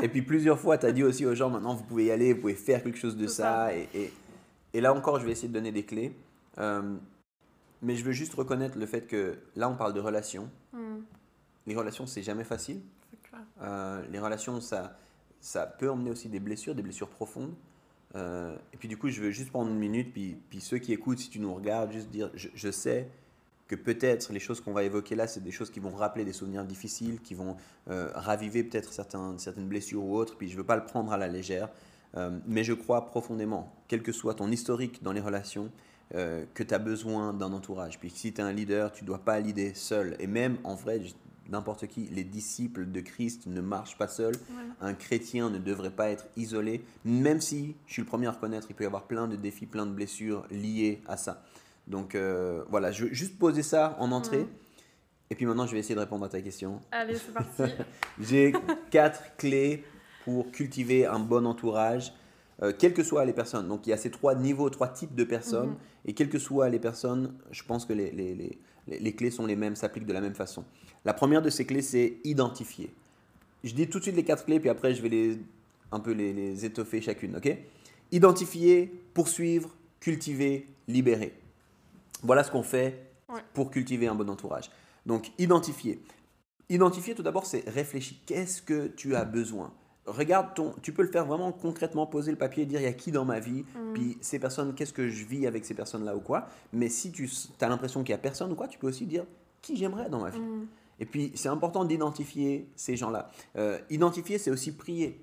et 0.02 0.10
puis 0.10 0.22
plusieurs 0.22 0.60
fois, 0.60 0.78
tu 0.78 0.86
as 0.86 0.92
dit 0.92 1.04
aussi 1.04 1.26
aux 1.26 1.36
gens, 1.36 1.50
maintenant, 1.50 1.74
vous 1.74 1.84
pouvez 1.84 2.06
y 2.06 2.12
aller, 2.12 2.34
vous 2.34 2.42
pouvez 2.42 2.56
faire 2.56 2.84
quelque 2.84 2.98
chose 2.98 3.18
de 3.18 3.28
ça. 3.28 3.74
Et, 3.74 4.12
et, 4.74 4.82
là 4.82 4.94
encore, 4.94 5.20
je 5.20 5.26
vais 5.26 5.32
essayer 5.32 5.48
de 5.48 5.54
donner 5.54 5.72
des 5.72 5.86
clés. 5.86 6.16
Euh, 6.58 6.96
mais 7.82 7.96
je 7.96 8.04
veux 8.04 8.12
juste 8.12 8.34
reconnaître 8.36 8.78
le 8.78 8.86
fait 8.86 9.08
que 9.08 9.40
là, 9.56 9.70
on 9.70 9.76
parle 9.76 9.94
de 9.94 10.00
relations. 10.00 10.50
Hmm. 10.74 11.00
Les 11.66 11.76
relations, 11.76 12.06
c'est 12.06 12.24
jamais 12.24 12.44
facile. 12.44 12.82
Euh, 13.62 14.02
les 14.12 14.20
relations, 14.20 14.60
ça 14.60 14.98
ça 15.42 15.66
peut 15.66 15.90
emmener 15.90 16.12
aussi 16.12 16.30
des 16.30 16.40
blessures, 16.40 16.76
des 16.76 16.84
blessures 16.84 17.10
profondes. 17.10 17.54
Euh, 18.16 18.56
et 18.74 18.78
puis 18.78 18.88
du 18.88 18.98
coup, 18.98 19.10
je 19.10 19.20
veux 19.22 19.32
juste 19.32 19.50
prendre 19.50 19.72
une 19.72 19.80
minute, 19.80 20.14
puis, 20.14 20.38
puis 20.50 20.62
ceux 20.62 20.78
qui 20.78 20.94
écoutent, 20.94 21.20
si 21.20 21.30
tu 21.30 21.40
nous 21.40 21.54
regardes, 21.54 21.92
juste 21.92 22.10
dire, 22.10 22.30
je, 22.36 22.72
sais 22.72 23.10
que 23.68 23.76
peut-être 23.76 24.32
les 24.32 24.40
choses 24.40 24.62
qu'on 24.62 24.74
va 24.74 24.84
évoquer 24.84 25.16
là, 25.16 25.28
c'est 25.28 25.42
des 25.42 25.52
choses 25.52 25.72
qui 25.72 25.80
vont 25.80 25.92
rappeler 25.92 26.26
des 26.26 26.34
souvenirs 26.34 26.64
difficiles, 26.64 27.22
qui 27.22 27.34
vont 27.34 27.56
euh, 27.90 28.12
raviver 28.14 28.64
peut-être 28.64 28.94
certaines 28.94 29.68
blessures 29.68 30.04
ou 30.04 30.16
autres, 30.16 30.38
puis 30.38 30.48
je 30.48 30.54
ne 30.54 30.58
veux 30.58 30.66
pas 30.66 30.76
le 30.76 30.86
prendre 30.86 31.12
à 31.12 31.18
la 31.18 31.28
légère. 31.28 31.70
Euh, 32.18 32.38
mais 32.46 32.66
je 32.66 32.74
crois 32.74 33.06
profondément, 33.06 33.74
quel 33.88 34.04
que 34.04 34.12
soit 34.12 34.36
ton 34.36 34.52
historique 34.52 35.02
dans 35.02 35.14
les 35.14 35.22
relations, 35.22 35.72
que 36.14 36.64
tu 36.64 36.74
as 36.74 36.78
besoin 36.78 37.32
d'un 37.32 37.54
entourage. 37.54 37.98
Puis 37.98 38.10
si 38.10 38.34
tu 38.34 38.42
es 38.42 38.44
un 38.44 38.52
leader, 38.52 38.92
tu 38.92 39.06
ne 39.06 39.08
dois 39.08 39.20
pas 39.20 39.40
leader 39.40 39.72
seul. 39.78 40.18
Et 40.20 40.28
même 40.28 40.58
en 40.66 40.76
vrai, 40.76 41.00
n'importe 41.50 41.88
qui, 41.88 42.08
les 42.12 42.24
disciples 42.24 42.90
de 42.90 43.00
Christ 43.02 43.48
ne 43.48 43.62
marchent 43.62 43.98
pas 43.98 44.08
seuls. 44.08 44.36
Un 44.80 44.94
chrétien 44.94 45.50
ne 45.50 45.58
devrait 45.58 45.92
pas 45.92 46.10
être 46.10 46.26
isolé, 46.38 46.84
même 47.06 47.42
si, 47.42 47.76
je 47.88 47.94
suis 47.94 48.02
le 48.02 48.08
premier 48.08 48.28
à 48.28 48.32
reconnaître, 48.32 48.68
il 48.70 48.76
peut 48.76 48.84
y 48.84 48.88
avoir 48.88 49.04
plein 49.04 49.28
de 49.28 49.36
défis, 49.36 49.66
plein 49.66 49.86
de 49.86 49.92
blessures 49.92 50.46
liées 50.52 51.02
à 51.08 51.18
ça. 51.18 51.44
Donc 51.88 52.16
euh, 52.16 52.64
voilà, 52.70 52.92
je 52.92 53.06
veux 53.06 53.14
juste 53.14 53.38
poser 53.38 53.64
ça 53.64 53.96
en 54.00 54.12
entrée. 54.12 54.48
Et 55.30 55.36
puis 55.36 55.46
maintenant, 55.46 55.66
je 55.66 55.72
vais 55.72 55.80
essayer 55.80 55.96
de 55.96 56.00
répondre 56.00 56.26
à 56.26 56.30
ta 56.30 56.42
question. 56.42 56.82
Allez, 56.92 57.16
c'est 57.16 57.34
parti. 57.34 57.74
J'ai 58.20 58.54
quatre 58.90 59.36
clés 59.38 59.86
pour 60.26 60.52
cultiver 60.52 61.06
un 61.06 61.20
bon 61.20 61.48
entourage, 61.48 62.14
euh, 62.62 62.74
quelles 62.78 62.94
que 62.94 63.04
soient 63.04 63.26
les 63.26 63.34
personnes. 63.34 63.68
Donc 63.68 63.88
il 63.88 63.92
y 63.92 63.94
a 63.94 63.98
ces 63.98 64.12
trois 64.12 64.36
niveaux, 64.36 64.70
trois 64.70 64.90
types 64.90 65.16
de 65.16 65.24
personnes. 65.24 65.70
Mhm. 65.70 65.78
Et 66.06 66.14
quelles 66.14 66.30
que 66.30 66.40
soient 66.40 66.70
les 66.70 66.80
personnes, 66.80 67.34
je 67.52 67.64
pense 67.64 67.86
que 67.86 67.94
les, 67.94 68.12
les, 68.12 68.34
les, 68.34 68.60
les 68.88 69.14
clés 69.14 69.32
sont 69.32 69.46
les 69.46 69.56
mêmes, 69.56 69.76
s'appliquent 69.76 70.06
de 70.06 70.14
la 70.14 70.22
même 70.22 70.36
façon. 70.36 70.64
La 71.06 71.14
première 71.14 71.42
de 71.42 71.50
ces 71.50 71.66
clés, 71.66 71.82
c'est 71.82 72.18
identifier. 72.24 72.94
Je 73.64 73.74
dis 73.74 73.88
tout 73.88 74.00
de 74.00 74.04
suite 74.04 74.16
les 74.16 74.24
quatre 74.24 74.46
clés, 74.46 74.60
puis 74.60 74.70
après, 74.70 74.94
je 74.94 75.02
vais 75.02 75.10
les, 75.10 75.40
un 75.92 76.00
peu 76.00 76.12
les, 76.12 76.66
étoffer 76.66 77.02
chacune. 77.02 77.36
ok? 77.38 77.56
Identifier, 78.12 78.92
poursuivre, 79.14 79.76
cultiver, 80.00 80.68
libérer. 80.88 81.34
Voilà 82.24 82.44
ce 82.44 82.52
qu'on 82.52 82.64
fait 82.64 83.12
pour 83.54 83.72
cultiver 83.72 84.08
un 84.08 84.16
bon 84.16 84.30
entourage. 84.30 84.70
Donc, 85.06 85.32
identifier. 85.38 86.02
Identifier, 86.70 87.16
tout 87.16 87.24
d'abord, 87.24 87.46
c'est 87.46 87.68
réfléchir. 87.68 88.18
Qu'est-ce 88.26 88.62
que 88.62 88.88
tu 88.88 89.16
as 89.16 89.26
besoin? 89.26 89.74
Regarde 90.06 90.56
ton. 90.56 90.74
Tu 90.82 90.94
peux 90.94 91.04
le 91.04 91.12
faire 91.12 91.26
vraiment 91.26 91.52
concrètement, 91.52 92.08
poser 92.08 92.32
le 92.32 92.38
papier, 92.38 92.66
dire 92.66 92.80
il 92.80 92.84
y 92.84 92.88
a 92.88 92.94
qui 92.94 93.12
dans 93.12 93.26
ma 93.26 93.40
vie, 93.40 93.64
mm. 93.76 93.94
puis 93.94 94.18
ces 94.22 94.40
personnes, 94.40 94.74
qu'est-ce 94.74 94.94
que 94.94 95.08
je 95.08 95.26
vis 95.26 95.46
avec 95.46 95.64
ces 95.64 95.76
personnes-là 95.76 96.16
ou 96.16 96.22
quoi. 96.22 96.48
Mais 96.74 96.90
si 96.90 97.12
tu 97.12 97.30
as 97.62 97.70
l'impression 97.70 98.04
qu'il 98.04 98.14
n'y 98.14 98.20
a 98.20 98.22
personne 98.22 98.52
ou 98.52 98.56
quoi, 98.56 98.68
tu 98.68 98.80
peux 98.80 98.88
aussi 98.88 99.06
dire 99.06 99.26
qui 99.62 99.78
j'aimerais 99.78 100.10
dans 100.10 100.22
ma 100.22 100.30
vie. 100.30 100.40
Mm. 100.40 100.68
Et 101.00 101.06
puis, 101.06 101.32
c'est 101.36 101.50
important 101.50 101.84
d'identifier 101.84 102.70
ces 102.76 102.96
gens-là. 102.96 103.32
Euh, 103.58 103.80
identifier, 103.90 104.38
c'est 104.38 104.52
aussi 104.52 104.72
prier. 104.72 105.20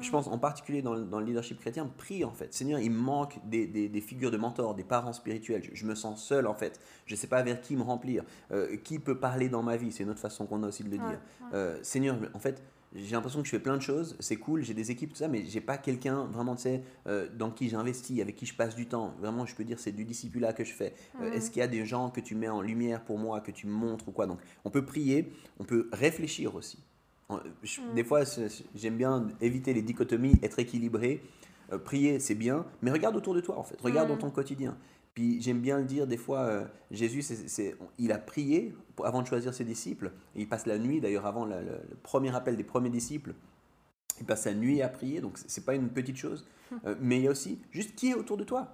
Je 0.00 0.10
pense 0.10 0.26
en 0.26 0.38
particulier 0.38 0.80
dans, 0.80 0.94
le 0.94 1.24
leadership 1.24 1.60
chrétien, 1.60 1.86
prie 1.98 2.24
en 2.24 2.32
fait. 2.32 2.54
Seigneur, 2.54 2.80
il 2.80 2.90
me 2.90 2.98
manque 2.98 3.38
des, 3.44 4.00
figures 4.00 4.30
de 4.30 4.36
mentors, 4.36 4.74
des 4.74 4.84
parents 4.84 5.12
spirituels. 5.12 5.62
Je, 5.72 5.86
me 5.86 5.94
sens 5.94 6.24
seul 6.24 6.46
en 6.46 6.54
fait. 6.54 6.80
Je 7.06 7.14
ne 7.14 7.18
sais 7.18 7.26
pas 7.26 7.42
vers 7.42 7.60
qui 7.60 7.76
me 7.76 7.82
remplir. 7.82 8.24
Euh, 8.52 8.76
qui 8.76 8.98
peut 8.98 9.18
parler 9.18 9.48
dans 9.48 9.62
ma 9.62 9.76
vie? 9.76 9.92
C'est 9.92 10.04
une 10.04 10.10
autre 10.10 10.20
façon 10.20 10.46
qu'on 10.46 10.62
a 10.62 10.68
aussi 10.68 10.82
de 10.82 10.90
le 10.90 10.98
dire. 10.98 11.20
Euh, 11.52 11.78
Seigneur, 11.82 12.16
en 12.32 12.38
fait, 12.38 12.62
j'ai 12.94 13.12
l'impression 13.12 13.40
que 13.40 13.46
je 13.46 13.50
fais 13.50 13.58
plein 13.58 13.76
de 13.76 13.82
choses, 13.82 14.16
c'est 14.20 14.36
cool, 14.36 14.62
j'ai 14.62 14.74
des 14.74 14.90
équipes, 14.90 15.10
tout 15.10 15.16
ça, 15.16 15.28
mais 15.28 15.44
j'ai 15.46 15.62
pas 15.62 15.78
quelqu'un 15.78 16.24
vraiment, 16.24 16.54
tu 16.56 16.62
sais, 16.62 16.82
euh, 17.06 17.26
dans 17.34 17.50
qui 17.50 17.70
j'investis, 17.70 18.20
avec 18.20 18.36
qui 18.36 18.44
je 18.44 18.54
passe 18.54 18.74
du 18.74 18.86
temps. 18.86 19.14
Vraiment, 19.18 19.46
je 19.46 19.54
peux 19.54 19.64
dire, 19.64 19.78
c'est 19.78 19.92
du 19.92 20.04
discipulat 20.04 20.52
que 20.52 20.64
je 20.64 20.72
fais. 20.72 20.94
Est-ce 21.32 21.50
qu'il 21.50 21.60
y 21.60 21.62
a 21.62 21.68
des 21.68 21.86
gens 21.86 22.10
que 22.10 22.20
tu 22.20 22.34
mets 22.34 22.48
en 22.48 22.60
lumière 22.60 23.02
pour 23.02 23.18
moi, 23.18 23.40
que 23.40 23.50
tu 23.50 23.66
montres 23.66 24.08
ou 24.08 24.12
quoi? 24.12 24.26
Donc, 24.26 24.40
on 24.64 24.70
peut 24.70 24.84
prier, 24.84 25.32
on 25.58 25.64
peut 25.64 25.88
réfléchir 25.92 26.54
aussi. 26.54 26.82
Mhm. 27.30 27.94
Des 27.94 28.04
fois, 28.04 28.22
j'aime 28.74 28.96
bien 28.96 29.28
éviter 29.40 29.72
les 29.72 29.82
dichotomies, 29.82 30.34
être 30.42 30.58
équilibré. 30.58 31.22
Euh, 31.72 31.78
prier, 31.78 32.18
c'est 32.18 32.34
bien, 32.34 32.66
mais 32.82 32.90
regarde 32.90 33.16
autour 33.16 33.34
de 33.34 33.40
toi, 33.40 33.58
en 33.58 33.62
fait. 33.62 33.80
Regarde 33.80 34.08
dans 34.08 34.14
mhm. 34.14 34.20
ton 34.20 34.30
quotidien. 34.30 34.76
Puis 35.14 35.40
j'aime 35.42 35.60
bien 35.60 35.78
le 35.78 35.84
dire, 35.84 36.06
des 36.06 36.16
fois, 36.16 36.40
euh, 36.40 36.64
Jésus, 36.90 37.22
il 37.98 38.12
a 38.12 38.18
prié 38.18 38.74
avant 39.04 39.22
de 39.22 39.26
choisir 39.26 39.52
ses 39.52 39.64
disciples. 39.64 40.12
il 40.34 40.48
passe 40.48 40.66
la 40.66 40.78
nuit, 40.78 41.00
d'ailleurs, 41.00 41.26
avant 41.26 41.44
le, 41.44 41.56
premier 42.02 42.34
appel 42.34 42.56
des 42.56 42.64
premiers 42.64 42.90
disciples. 42.90 43.34
Il 44.20 44.26
passe 44.26 44.46
la 44.46 44.54
nuit 44.54 44.82
à 44.82 44.88
prier, 44.88 45.20
donc 45.20 45.38
ce 45.38 45.60
n'est 45.60 45.64
pas 45.64 45.74
une 45.74 45.88
petite 45.88 46.16
chose. 46.16 46.46
Hum. 46.70 46.80
Euh, 46.86 46.94
mais 47.00 47.18
il 47.18 47.24
y 47.24 47.28
a 47.28 47.30
aussi 47.30 47.58
juste 47.70 47.94
qui 47.94 48.10
est 48.10 48.14
autour 48.14 48.36
de 48.36 48.44
toi. 48.44 48.68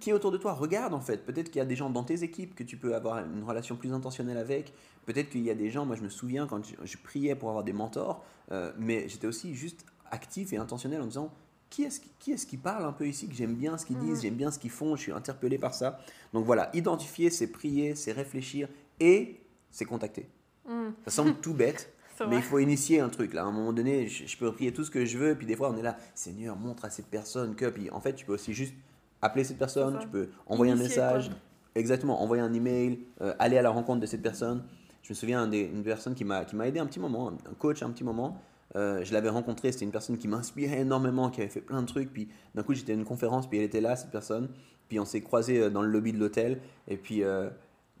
Qui 0.00 0.10
est 0.10 0.12
autour 0.12 0.30
de 0.30 0.38
toi 0.38 0.52
Regarde 0.52 0.94
en 0.94 1.00
fait. 1.00 1.24
Peut-être 1.24 1.50
qu'il 1.50 1.58
y 1.58 1.62
a 1.62 1.66
des 1.66 1.76
gens 1.76 1.90
dans 1.90 2.04
tes 2.04 2.22
équipes 2.22 2.54
que 2.54 2.62
tu 2.62 2.76
peux 2.76 2.94
avoir 2.94 3.18
une 3.18 3.42
relation 3.42 3.76
plus 3.76 3.92
intentionnelle 3.92 4.38
avec. 4.38 4.72
Peut-être 5.06 5.30
qu'il 5.30 5.42
y 5.42 5.50
a 5.50 5.54
des 5.54 5.70
gens, 5.70 5.86
moi 5.86 5.96
je 5.96 6.02
me 6.02 6.08
souviens 6.08 6.46
quand 6.46 6.62
je, 6.64 6.96
priais 6.98 7.34
pour 7.34 7.48
avoir 7.48 7.64
des 7.64 7.72
mentors, 7.72 8.24
euh, 8.50 8.72
mais 8.78 9.08
j'étais 9.08 9.26
aussi 9.26 9.54
juste 9.54 9.84
actif 10.10 10.52
et 10.52 10.58
intentionnel 10.58 11.00
en 11.00 11.06
disant 11.06 11.32
qui 11.72 11.84
est-ce 11.84 12.00
qui, 12.18 12.32
est 12.32 12.46
qui, 12.46 12.58
parle 12.58 12.84
un 12.84 12.92
peu 12.92 13.08
ici, 13.08 13.26
que 13.26 13.34
j'aime 13.34 13.54
bien 13.54 13.78
ce 13.78 13.86
qu'ils 13.86 13.98
disent, 13.98 14.16
mhm. 14.16 14.22
j'aime 14.22 14.34
bien 14.34 14.50
ce 14.50 14.58
qu'ils 14.58 14.70
font, 14.70 14.94
je 14.94 15.02
suis 15.02 15.12
interpellé 15.12 15.56
par 15.56 15.74
ça. 15.74 15.98
Donc 16.34 16.44
voilà, 16.44 16.70
identifier, 16.74 17.30
c'est 17.30 17.46
prier, 17.46 17.94
c'est 17.94 18.12
réfléchir 18.12 18.68
et 19.00 19.40
c'est 19.70 19.86
contacter. 19.86 20.28
Mhm. 20.68 20.92
Ça 21.06 21.10
semble 21.10 21.34
tout 21.36 21.54
bête, 21.54 21.90
mais 22.28 22.36
il 22.36 22.42
faut 22.42 22.58
initier 22.58 23.00
un 23.00 23.08
truc. 23.08 23.32
Là, 23.32 23.42
à 23.42 23.46
un 23.46 23.52
moment 23.52 23.72
donné, 23.72 24.06
je, 24.06 24.36
peux 24.36 24.52
prier 24.52 24.74
tout 24.74 24.84
ce 24.84 24.90
que 24.90 25.06
je 25.06 25.16
veux, 25.16 25.34
puis 25.34 25.46
des 25.46 25.56
fois 25.56 25.70
on 25.70 25.76
est 25.78 25.82
là, 25.82 25.96
Seigneur, 26.14 26.56
montre 26.56 26.84
à 26.84 26.90
cette 26.90 27.06
personne 27.06 27.54
que. 27.54 27.64
Puis 27.64 27.90
en 27.90 28.00
fait, 28.00 28.12
tu 28.12 28.26
peux 28.26 28.34
aussi 28.34 28.52
juste 28.52 28.74
appeler 29.22 29.44
cette 29.44 29.58
personne, 29.58 29.98
tu 30.00 30.08
peux 30.08 30.28
envoyer 30.46 30.72
un 30.72 30.76
message. 30.76 31.30
Exactement, 31.74 32.22
envoyer 32.22 32.42
un 32.42 32.52
email, 32.52 32.98
euh, 33.22 33.32
aller 33.38 33.56
à 33.56 33.62
la 33.62 33.70
rencontre 33.70 34.00
de 34.00 34.06
cette 34.06 34.20
personne. 34.20 34.62
Je 35.02 35.12
me 35.12 35.14
souviens 35.14 35.46
d'une 35.46 35.82
personne 35.82 36.14
qui 36.14 36.24
m'a 36.24 36.44
aidé 36.66 36.78
un 36.78 36.86
petit 36.86 37.00
moment, 37.00 37.28
un 37.28 37.54
coach 37.54 37.82
un 37.82 37.90
petit 37.90 38.04
moment. 38.04 38.36
Euh, 38.74 39.04
je 39.04 39.12
l'avais 39.12 39.28
rencontré, 39.28 39.72
c'était 39.72 39.84
une 39.84 39.90
personne 39.90 40.16
qui 40.16 40.28
m'inspirait 40.28 40.80
énormément, 40.80 41.30
qui 41.30 41.40
avait 41.40 41.50
fait 41.50 41.60
plein 41.60 41.82
de 41.82 41.86
trucs. 41.86 42.12
Puis 42.12 42.28
d'un 42.54 42.62
coup, 42.62 42.74
j'étais 42.74 42.92
à 42.92 42.94
une 42.94 43.04
conférence, 43.04 43.48
puis 43.48 43.58
elle 43.58 43.64
était 43.64 43.80
là, 43.80 43.96
cette 43.96 44.10
personne. 44.10 44.48
Puis 44.88 44.98
on 44.98 45.04
s'est 45.04 45.20
croisés 45.20 45.60
euh, 45.60 45.70
dans 45.70 45.82
le 45.82 45.88
lobby 45.88 46.12
de 46.12 46.18
l'hôtel. 46.18 46.60
Et 46.88 46.96
puis 46.96 47.22
euh, 47.22 47.50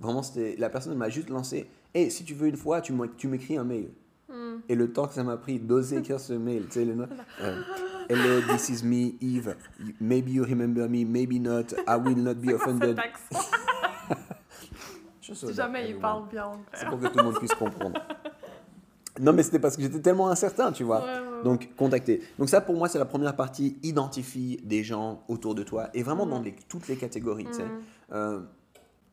vraiment, 0.00 0.22
la 0.58 0.70
personne 0.70 0.96
m'a 0.96 1.08
juste 1.08 1.30
lancé 1.30 1.68
Hé, 1.94 2.08
si 2.08 2.24
tu 2.24 2.34
veux 2.34 2.48
une 2.48 2.56
fois, 2.56 2.80
tu 2.80 2.94
m'écris 2.94 3.58
un 3.58 3.64
mail. 3.64 3.90
Hmm. 4.28 4.60
Et 4.68 4.74
le 4.74 4.92
temps 4.92 5.06
que 5.06 5.14
ça 5.14 5.24
m'a 5.24 5.36
pris 5.36 5.58
d'oser 5.58 5.98
écrire 5.98 6.18
ce 6.18 6.32
mail, 6.32 6.64
tu 6.66 6.72
sais, 6.72 6.84
le 6.86 6.94
Hello, 8.12 8.42
this 8.42 8.68
is 8.68 8.84
me, 8.84 9.14
Eve. 9.22 9.56
Maybe 9.98 10.32
you 10.32 10.44
remember 10.44 10.86
me, 10.86 11.02
maybe 11.02 11.38
not. 11.38 11.72
I 11.88 11.96
will 11.96 12.14
not 12.14 12.42
be 12.42 12.52
offended. 12.52 13.00
si 15.22 15.54
jamais 15.54 15.88
il 15.88 15.98
parle 15.98 16.28
bien 16.28 16.44
anglais. 16.44 16.62
C'est 16.74 16.86
pour 16.90 17.00
que 17.00 17.06
tout 17.06 17.16
le 17.16 17.24
monde 17.24 17.38
puisse 17.38 17.54
comprendre. 17.54 17.98
Non, 19.18 19.32
mais 19.32 19.42
c'était 19.42 19.58
parce 19.58 19.76
que 19.76 19.82
j'étais 19.82 20.00
tellement 20.00 20.28
incertain, 20.28 20.72
tu 20.72 20.84
vois. 20.84 21.02
Donc, 21.42 21.74
contacter. 21.74 22.20
Donc, 22.38 22.50
ça, 22.50 22.60
pour 22.60 22.74
moi, 22.74 22.86
c'est 22.86 22.98
la 22.98 23.06
première 23.06 23.34
partie. 23.34 23.78
Identifie 23.82 24.60
des 24.62 24.84
gens 24.84 25.22
autour 25.28 25.54
de 25.54 25.62
toi 25.62 25.88
et 25.94 26.02
vraiment 26.02 26.26
dans 26.26 26.42
mm. 26.42 26.52
toutes 26.68 26.88
les 26.88 26.96
catégories. 26.96 27.46
Tu 27.46 27.54
sais. 27.54 27.64
Mm. 27.64 27.80
Euh, 28.12 28.40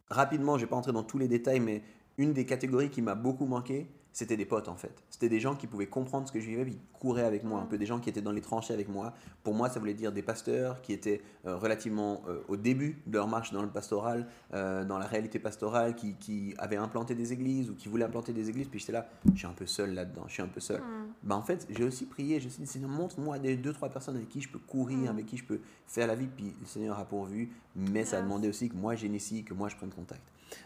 rapidement, 0.09 0.57
je 0.57 0.63
ne 0.63 0.65
vais 0.65 0.69
pas 0.71 0.75
entrer 0.75 0.91
dans 0.91 1.03
tous 1.03 1.19
les 1.19 1.29
détails, 1.29 1.61
mais 1.61 1.83
une 2.17 2.33
des 2.33 2.45
catégories 2.45 2.89
qui 2.89 3.01
m'a 3.01 3.15
beaucoup 3.15 3.45
manqué, 3.45 3.87
c'était 4.11 4.37
des 4.37 4.45
potes 4.45 4.67
en 4.67 4.75
fait. 4.75 5.03
C'était 5.09 5.29
des 5.29 5.39
gens 5.39 5.55
qui 5.55 5.67
pouvaient 5.67 5.87
comprendre 5.87 6.27
ce 6.27 6.31
que 6.31 6.39
je 6.39 6.47
vivais, 6.47 6.65
puis 6.65 6.79
couraient 6.99 7.23
avec 7.23 7.43
moi, 7.43 7.61
un 7.61 7.65
peu 7.65 7.77
des 7.77 7.85
gens 7.85 7.99
qui 7.99 8.09
étaient 8.09 8.21
dans 8.21 8.31
les 8.31 8.41
tranchées 8.41 8.73
avec 8.73 8.89
moi. 8.89 9.13
Pour 9.43 9.53
moi, 9.53 9.69
ça 9.69 9.79
voulait 9.79 9.93
dire 9.93 10.11
des 10.11 10.21
pasteurs 10.21 10.81
qui 10.81 10.93
étaient 10.93 11.21
euh, 11.45 11.55
relativement 11.55 12.21
euh, 12.27 12.41
au 12.47 12.57
début 12.57 13.01
de 13.07 13.17
leur 13.17 13.27
marche 13.27 13.53
dans 13.53 13.61
le 13.61 13.69
pastoral, 13.69 14.27
euh, 14.53 14.83
dans 14.83 14.97
la 14.97 15.05
réalité 15.05 15.39
pastorale, 15.39 15.95
qui, 15.95 16.15
qui, 16.15 16.53
avaient 16.57 16.75
implanté 16.75 17.15
des 17.15 17.31
églises 17.31 17.69
ou 17.69 17.75
qui 17.75 17.87
voulaient 17.87 18.05
implanter 18.05 18.33
des 18.33 18.49
églises. 18.49 18.67
Puis 18.67 18.79
j'étais 18.79 18.91
là, 18.91 19.07
je 19.33 19.37
suis 19.37 19.47
un 19.47 19.53
peu 19.53 19.65
seul 19.65 19.93
là-dedans, 19.93 20.23
je 20.27 20.33
suis 20.33 20.43
un 20.43 20.47
peu 20.47 20.59
seul. 20.59 20.81
Ben, 21.23 21.35
en 21.35 21.41
fait, 21.41 21.67
j'ai 21.69 21.83
aussi 21.83 22.05
prié, 22.05 22.35
me 22.35 22.39
suis 22.41 22.49
dit, 22.49 22.67
Seigneur, 22.67 22.89
montre-moi 22.89 23.39
des 23.39 23.55
deux, 23.55 23.73
trois 23.73 23.89
personnes 23.89 24.15
avec 24.15 24.29
qui 24.29 24.41
je 24.41 24.49
peux 24.49 24.59
courir, 24.59 25.09
avec 25.09 25.25
qui 25.25 25.37
je 25.37 25.45
peux 25.45 25.59
faire 25.87 26.07
la 26.07 26.15
vie. 26.15 26.27
Puis 26.27 26.53
le 26.59 26.65
Seigneur 26.65 26.99
a 26.99 27.05
pourvu, 27.05 27.49
mais 27.75 28.05
ça 28.05 28.17
a 28.17 28.21
demandé 28.21 28.49
aussi 28.49 28.69
que 28.69 28.75
moi 28.75 28.95
j'initie, 28.95 29.43
que 29.43 29.53
moi 29.53 29.69
je 29.69 29.75
prenne 29.75 29.91
contact. 29.91 30.21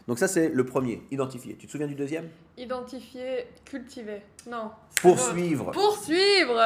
Donc 0.06 0.18
ça, 0.18 0.28
c'est 0.28 0.48
le 0.48 0.64
premier, 0.64 1.02
identifier. 1.10 1.56
Tu 1.56 1.66
te 1.66 1.72
souviens 1.72 1.86
du 1.86 1.94
deuxième? 1.94 2.28
Identifier, 2.56 3.46
cultiver. 3.64 4.22
Non. 4.50 4.70
Poursuivre. 5.00 5.70
Poursuivre 5.72 6.60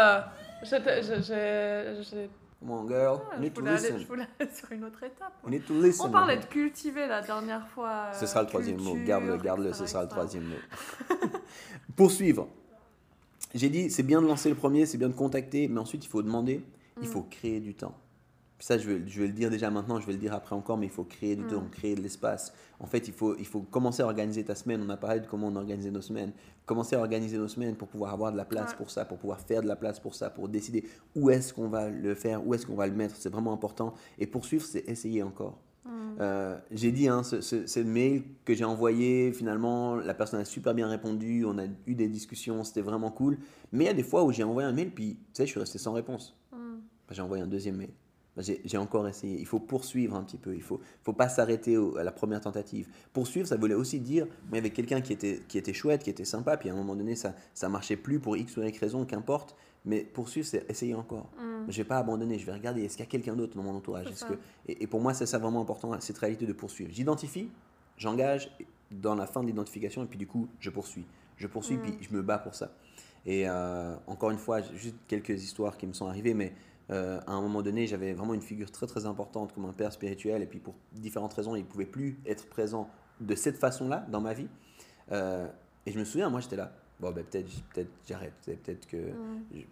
J'ai... 0.62 2.28
Come 2.60 2.70
on, 2.72 2.88
girl. 2.88 3.20
Ah, 3.30 3.38
need 3.38 3.54
to 3.54 3.60
listen. 3.60 3.98
je 3.98 4.06
voulais 4.06 4.26
aller 4.40 4.50
sur 4.52 4.72
une 4.72 4.84
autre 4.84 5.02
étape. 5.04 5.32
need 5.46 5.64
to 5.64 5.80
listen. 5.80 6.06
On 6.06 6.10
parlait 6.10 6.38
de 6.38 6.44
cultiver 6.44 7.06
la 7.06 7.22
dernière 7.22 7.68
fois. 7.68 8.10
Ce 8.12 8.26
sera 8.26 8.42
le 8.42 8.48
troisième 8.48 8.80
mot. 8.80 8.96
Garde-le, 9.06 9.37
garde-le, 9.37 9.72
ce 9.72 9.87
sera 9.87 10.02
le 10.02 10.08
troisième 10.08 10.44
mot. 10.44 10.56
Poursuivre. 11.96 12.48
J'ai 13.54 13.68
dit, 13.68 13.90
c'est 13.90 14.02
bien 14.02 14.20
de 14.20 14.26
lancer 14.26 14.48
le 14.48 14.56
premier, 14.56 14.87
c'est 14.87 14.98
bien 14.98 15.08
de 15.08 15.14
contacter, 15.14 15.68
mais 15.68 15.78
ensuite, 15.78 16.04
il 16.04 16.08
faut 16.08 16.22
demander, 16.22 16.62
il 17.00 17.08
mm. 17.08 17.12
faut 17.12 17.22
créer 17.22 17.60
du 17.60 17.75
temps 17.75 17.94
ça, 18.60 18.76
je 18.76 18.88
vais, 18.88 19.02
je 19.06 19.20
vais, 19.20 19.28
le 19.28 19.32
dire 19.32 19.50
déjà 19.50 19.70
maintenant, 19.70 20.00
je 20.00 20.06
vais 20.06 20.12
le 20.12 20.18
dire 20.18 20.34
après 20.34 20.56
encore, 20.56 20.76
mais 20.76 20.86
il 20.86 20.92
faut 20.92 21.04
créer 21.04 21.36
du 21.36 21.44
temps, 21.44 21.62
mm. 21.62 21.70
créer 21.70 21.94
de 21.94 22.00
l'espace. 22.00 22.52
En 22.80 22.86
fait, 22.86 23.06
il 23.06 23.14
faut, 23.14 23.36
il 23.38 23.46
faut 23.46 23.60
commencer 23.60 24.02
à 24.02 24.06
organiser 24.06 24.44
ta 24.44 24.56
semaine. 24.56 24.82
On 24.84 24.88
a 24.88 24.96
parlé 24.96 25.20
de 25.20 25.26
comment 25.26 25.46
on 25.46 25.56
organisait 25.56 25.92
nos 25.92 26.00
semaines. 26.00 26.32
Commencer 26.66 26.96
à 26.96 26.98
organiser 26.98 27.38
nos 27.38 27.46
semaines 27.46 27.76
pour 27.76 27.86
pouvoir 27.86 28.12
avoir 28.12 28.32
de 28.32 28.36
la 28.36 28.44
place 28.44 28.74
pour 28.74 28.90
ça, 28.90 29.04
pour 29.04 29.18
pouvoir 29.18 29.40
faire 29.40 29.62
de 29.62 29.68
la 29.68 29.76
place 29.76 30.00
pour 30.00 30.14
ça, 30.14 30.28
pour 30.28 30.48
décider 30.48 30.84
où 31.14 31.30
est-ce 31.30 31.54
qu'on 31.54 31.68
va 31.68 31.88
le 31.88 32.14
faire, 32.14 32.44
où 32.44 32.52
est-ce 32.52 32.66
qu'on 32.66 32.74
va 32.74 32.88
le 32.88 32.94
mettre. 32.94 33.14
C'est 33.16 33.28
vraiment 33.28 33.52
important. 33.52 33.94
Et 34.18 34.26
poursuivre, 34.26 34.64
c'est 34.64 34.88
essayer 34.88 35.22
encore. 35.22 35.60
Mm. 35.84 35.90
Euh, 36.20 36.58
j'ai 36.72 36.90
dit, 36.90 37.06
hein, 37.06 37.22
ce, 37.22 37.40
ce, 37.40 37.78
mail 37.78 38.24
que 38.44 38.54
j'ai 38.54 38.64
envoyé, 38.64 39.32
finalement, 39.32 39.94
la 39.94 40.14
personne 40.14 40.40
a 40.40 40.44
super 40.44 40.74
bien 40.74 40.88
répondu, 40.88 41.44
on 41.44 41.58
a 41.58 41.66
eu 41.86 41.94
des 41.94 42.08
discussions, 42.08 42.64
c'était 42.64 42.82
vraiment 42.82 43.12
cool. 43.12 43.38
Mais 43.70 43.84
il 43.84 43.86
y 43.86 43.90
a 43.90 43.94
des 43.94 44.02
fois 44.02 44.24
où 44.24 44.32
j'ai 44.32 44.42
envoyé 44.42 44.68
un 44.68 44.72
mail, 44.72 44.90
puis 44.90 45.14
tu 45.14 45.20
sais, 45.34 45.46
je 45.46 45.52
suis 45.52 45.60
resté 45.60 45.78
sans 45.78 45.92
réponse. 45.92 46.36
Mm. 46.52 46.78
J'ai 47.12 47.22
envoyé 47.22 47.44
un 47.44 47.46
deuxième 47.46 47.76
mail. 47.76 47.90
Bah, 48.38 48.45
j'ai 48.64 48.78
encore 48.78 49.09
essayé. 49.09 49.37
Il 49.40 49.47
faut 49.47 49.59
poursuivre 49.59 50.14
un 50.14 50.23
petit 50.23 50.37
peu. 50.37 50.52
Il 50.54 50.59
ne 50.59 50.62
faut, 50.62 50.80
faut 51.02 51.12
pas 51.12 51.28
s'arrêter 51.28 51.76
à 51.99 52.04
la 52.04 52.12
première 52.12 52.40
tentative. 52.40 52.87
Poursuivre, 53.12 53.49
ça 53.49 53.57
voulait 53.57 53.75
aussi 53.75 53.99
dire, 53.99 54.26
moi, 54.26 54.37
il 54.52 54.54
y 54.54 54.59
avait 54.59 54.71
quelqu'un 54.71 55.00
qui 55.00 55.12
était, 55.12 55.42
qui 55.49 55.59
était 55.59 55.73
chouette, 55.73 56.04
qui 56.04 56.11
était 56.11 56.25
sympa, 56.25 56.57
puis 56.57 56.68
à 56.68 56.73
un 56.73 56.76
moment 56.76 56.95
donné, 56.95 57.16
ça 57.16 57.35
ne 57.61 57.68
marchait 57.68 57.97
plus 57.97 58.21
pour 58.21 58.37
X 58.37 58.57
ou 58.57 58.62
Y 58.62 58.78
raison, 58.78 59.04
qu'importe. 59.04 59.57
Mais 59.85 60.02
poursuivre, 60.02 60.47
c'est 60.47 60.71
essayer 60.71 60.95
encore. 60.95 61.30
Mm. 61.37 61.64
Je 61.66 61.73
ne 61.73 61.76
vais 61.83 61.85
pas 61.85 61.99
abandonner. 61.99 62.38
Je 62.38 62.47
vais 62.47 62.52
regarder, 62.52 62.85
est-ce 62.85 62.97
qu'il 62.97 63.04
y 63.04 63.09
a 63.09 63.11
quelqu'un 63.11 63.35
d'autre 63.35 63.57
dans 63.57 63.64
mon 63.64 63.75
entourage? 63.75 64.07
Que... 64.14 64.35
et, 64.68 64.87
pour 64.87 65.00
moi, 65.00 65.14
c'est 65.14 65.26
ça 65.26 65.38
vraiment 65.38 65.61
important, 65.61 65.99
cette 65.99 66.18
réalité 66.18 66.47
de 66.47 66.52
poursuivre. 66.52 66.92
J'identifie, 66.92 67.50
j'engage 67.97 68.52
dans 68.92 69.16
la 69.16 69.26
fin 69.26 69.42
de 69.42 69.49
l'identification, 69.49 70.04
et 70.04 70.07
puis 70.07 70.18
du 70.18 70.28
coup, 70.28 70.47
je 70.61 70.71
poursuis. 70.71 71.07
Je 71.38 71.49
poursuis, 71.49 71.76
mm. 71.76 71.83
puis 71.83 71.99
je 72.02 72.14
me 72.14 72.23
bats 72.23 72.38
pour 72.38 72.54
ça. 72.54 72.71
Et 73.26 73.49
euh, 73.49 73.97
encore 74.07 74.30
une 74.30 74.38
fois, 74.38 74.61
juste 74.61 74.95
quelques 75.09 75.42
histoires 75.42 75.76
qui 75.76 75.88
me 75.88 75.92
sont 75.92 76.07
arrivées, 76.07 76.35
mais 76.35 76.52
euh, 76.90 77.21
à 77.26 77.33
un 77.33 77.40
moment 77.40 77.62
donné, 77.62 77.87
j'avais 77.87 78.14
vraiment 78.14 78.35
une 78.35 78.42
figure 78.42 78.71
très 78.71 78.87
très 78.87 79.07
importante 79.07 79.52
comme 79.54 79.66
un 79.66 79.73
père 79.73 79.92
spirituel, 79.92 80.42
et 80.42 80.47
puis 80.47 80.59
pour 80.59 80.75
différentes 80.92 81.35
raisons, 81.35 81.54
il 81.54 81.62
ne 81.62 81.66
pouvait 81.66 81.87
plus 81.87 82.18
être 82.26 82.47
présent 82.47 82.88
de 83.21 83.35
cette 83.35 83.59
façon-là 83.59 84.07
dans 84.11 84.21
ma 84.21 84.33
vie. 84.33 84.49
Euh, 85.12 85.47
et 85.87 85.92
je 85.92 85.99
me 85.99 86.04
souviens, 86.04 86.30
moi 86.30 86.40
j'étais 86.40 86.57
là, 86.57 86.73
bon 87.00 87.11
ben 87.11 87.25
peut-être 87.25 87.49
peut 87.75 87.87
j'arrête, 88.07 88.35
peut-être 88.45 88.87
que 88.87 88.99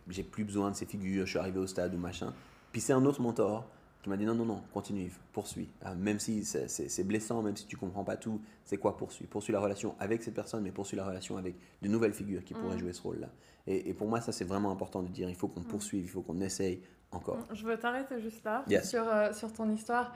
j'ai 0.08 0.22
plus 0.22 0.44
besoin 0.44 0.70
de 0.70 0.76
ces 0.76 0.86
figures, 0.86 1.24
je 1.24 1.30
suis 1.30 1.38
arrivé 1.38 1.58
au 1.58 1.66
stade 1.66 1.94
ou 1.94 1.98
machin. 1.98 2.32
Puis 2.72 2.80
c'est 2.80 2.92
un 2.92 3.04
autre 3.04 3.20
mentor 3.20 3.66
qui 4.02 4.10
m'a 4.10 4.16
dit 4.16 4.24
non, 4.24 4.34
non, 4.34 4.44
non, 4.44 4.62
continue, 4.72 5.10
poursuis. 5.32 5.68
Euh, 5.84 5.94
même 5.96 6.20
si 6.20 6.44
c'est 6.44 7.04
blessant, 7.04 7.42
même 7.42 7.56
si 7.56 7.66
tu 7.66 7.76
comprends 7.76 8.04
pas 8.04 8.16
tout, 8.16 8.40
c'est 8.64 8.76
quoi 8.76 8.96
poursuis? 8.96 9.26
Poursuis 9.26 9.52
la 9.52 9.60
relation 9.60 9.96
avec 9.98 10.22
cette 10.22 10.34
personne, 10.34 10.62
mais 10.62 10.70
poursuis 10.70 10.96
la 10.96 11.04
relation 11.04 11.36
avec 11.36 11.56
de 11.82 11.88
nouvelles 11.88 12.12
figures 12.12 12.44
qui 12.44 12.54
pourraient 12.54 12.78
jouer 12.78 12.92
ce 12.92 13.02
rôle-là. 13.02 13.28
Et, 13.66 13.88
et, 13.88 13.94
pour 13.94 14.06
moi, 14.06 14.20
ça 14.20 14.30
c'est 14.30 14.44
vraiment 14.44 14.70
important 14.70 15.02
de 15.02 15.08
dire, 15.08 15.28
il 15.28 15.34
faut 15.34 15.48
qu'on 15.48 15.64
poursuive, 15.64 16.04
il 16.04 16.08
faut 16.08 16.22
qu'on 16.22 16.40
essaye, 16.40 16.80
encore. 17.12 17.38
Je 17.52 17.64
veux 17.64 17.76
t'arrêter 17.76 18.20
juste 18.20 18.44
là 18.44 18.64
sur, 18.82 19.06
euh, 19.08 19.32
sur 19.32 19.52
ton 19.52 19.70
histoire. 19.70 20.14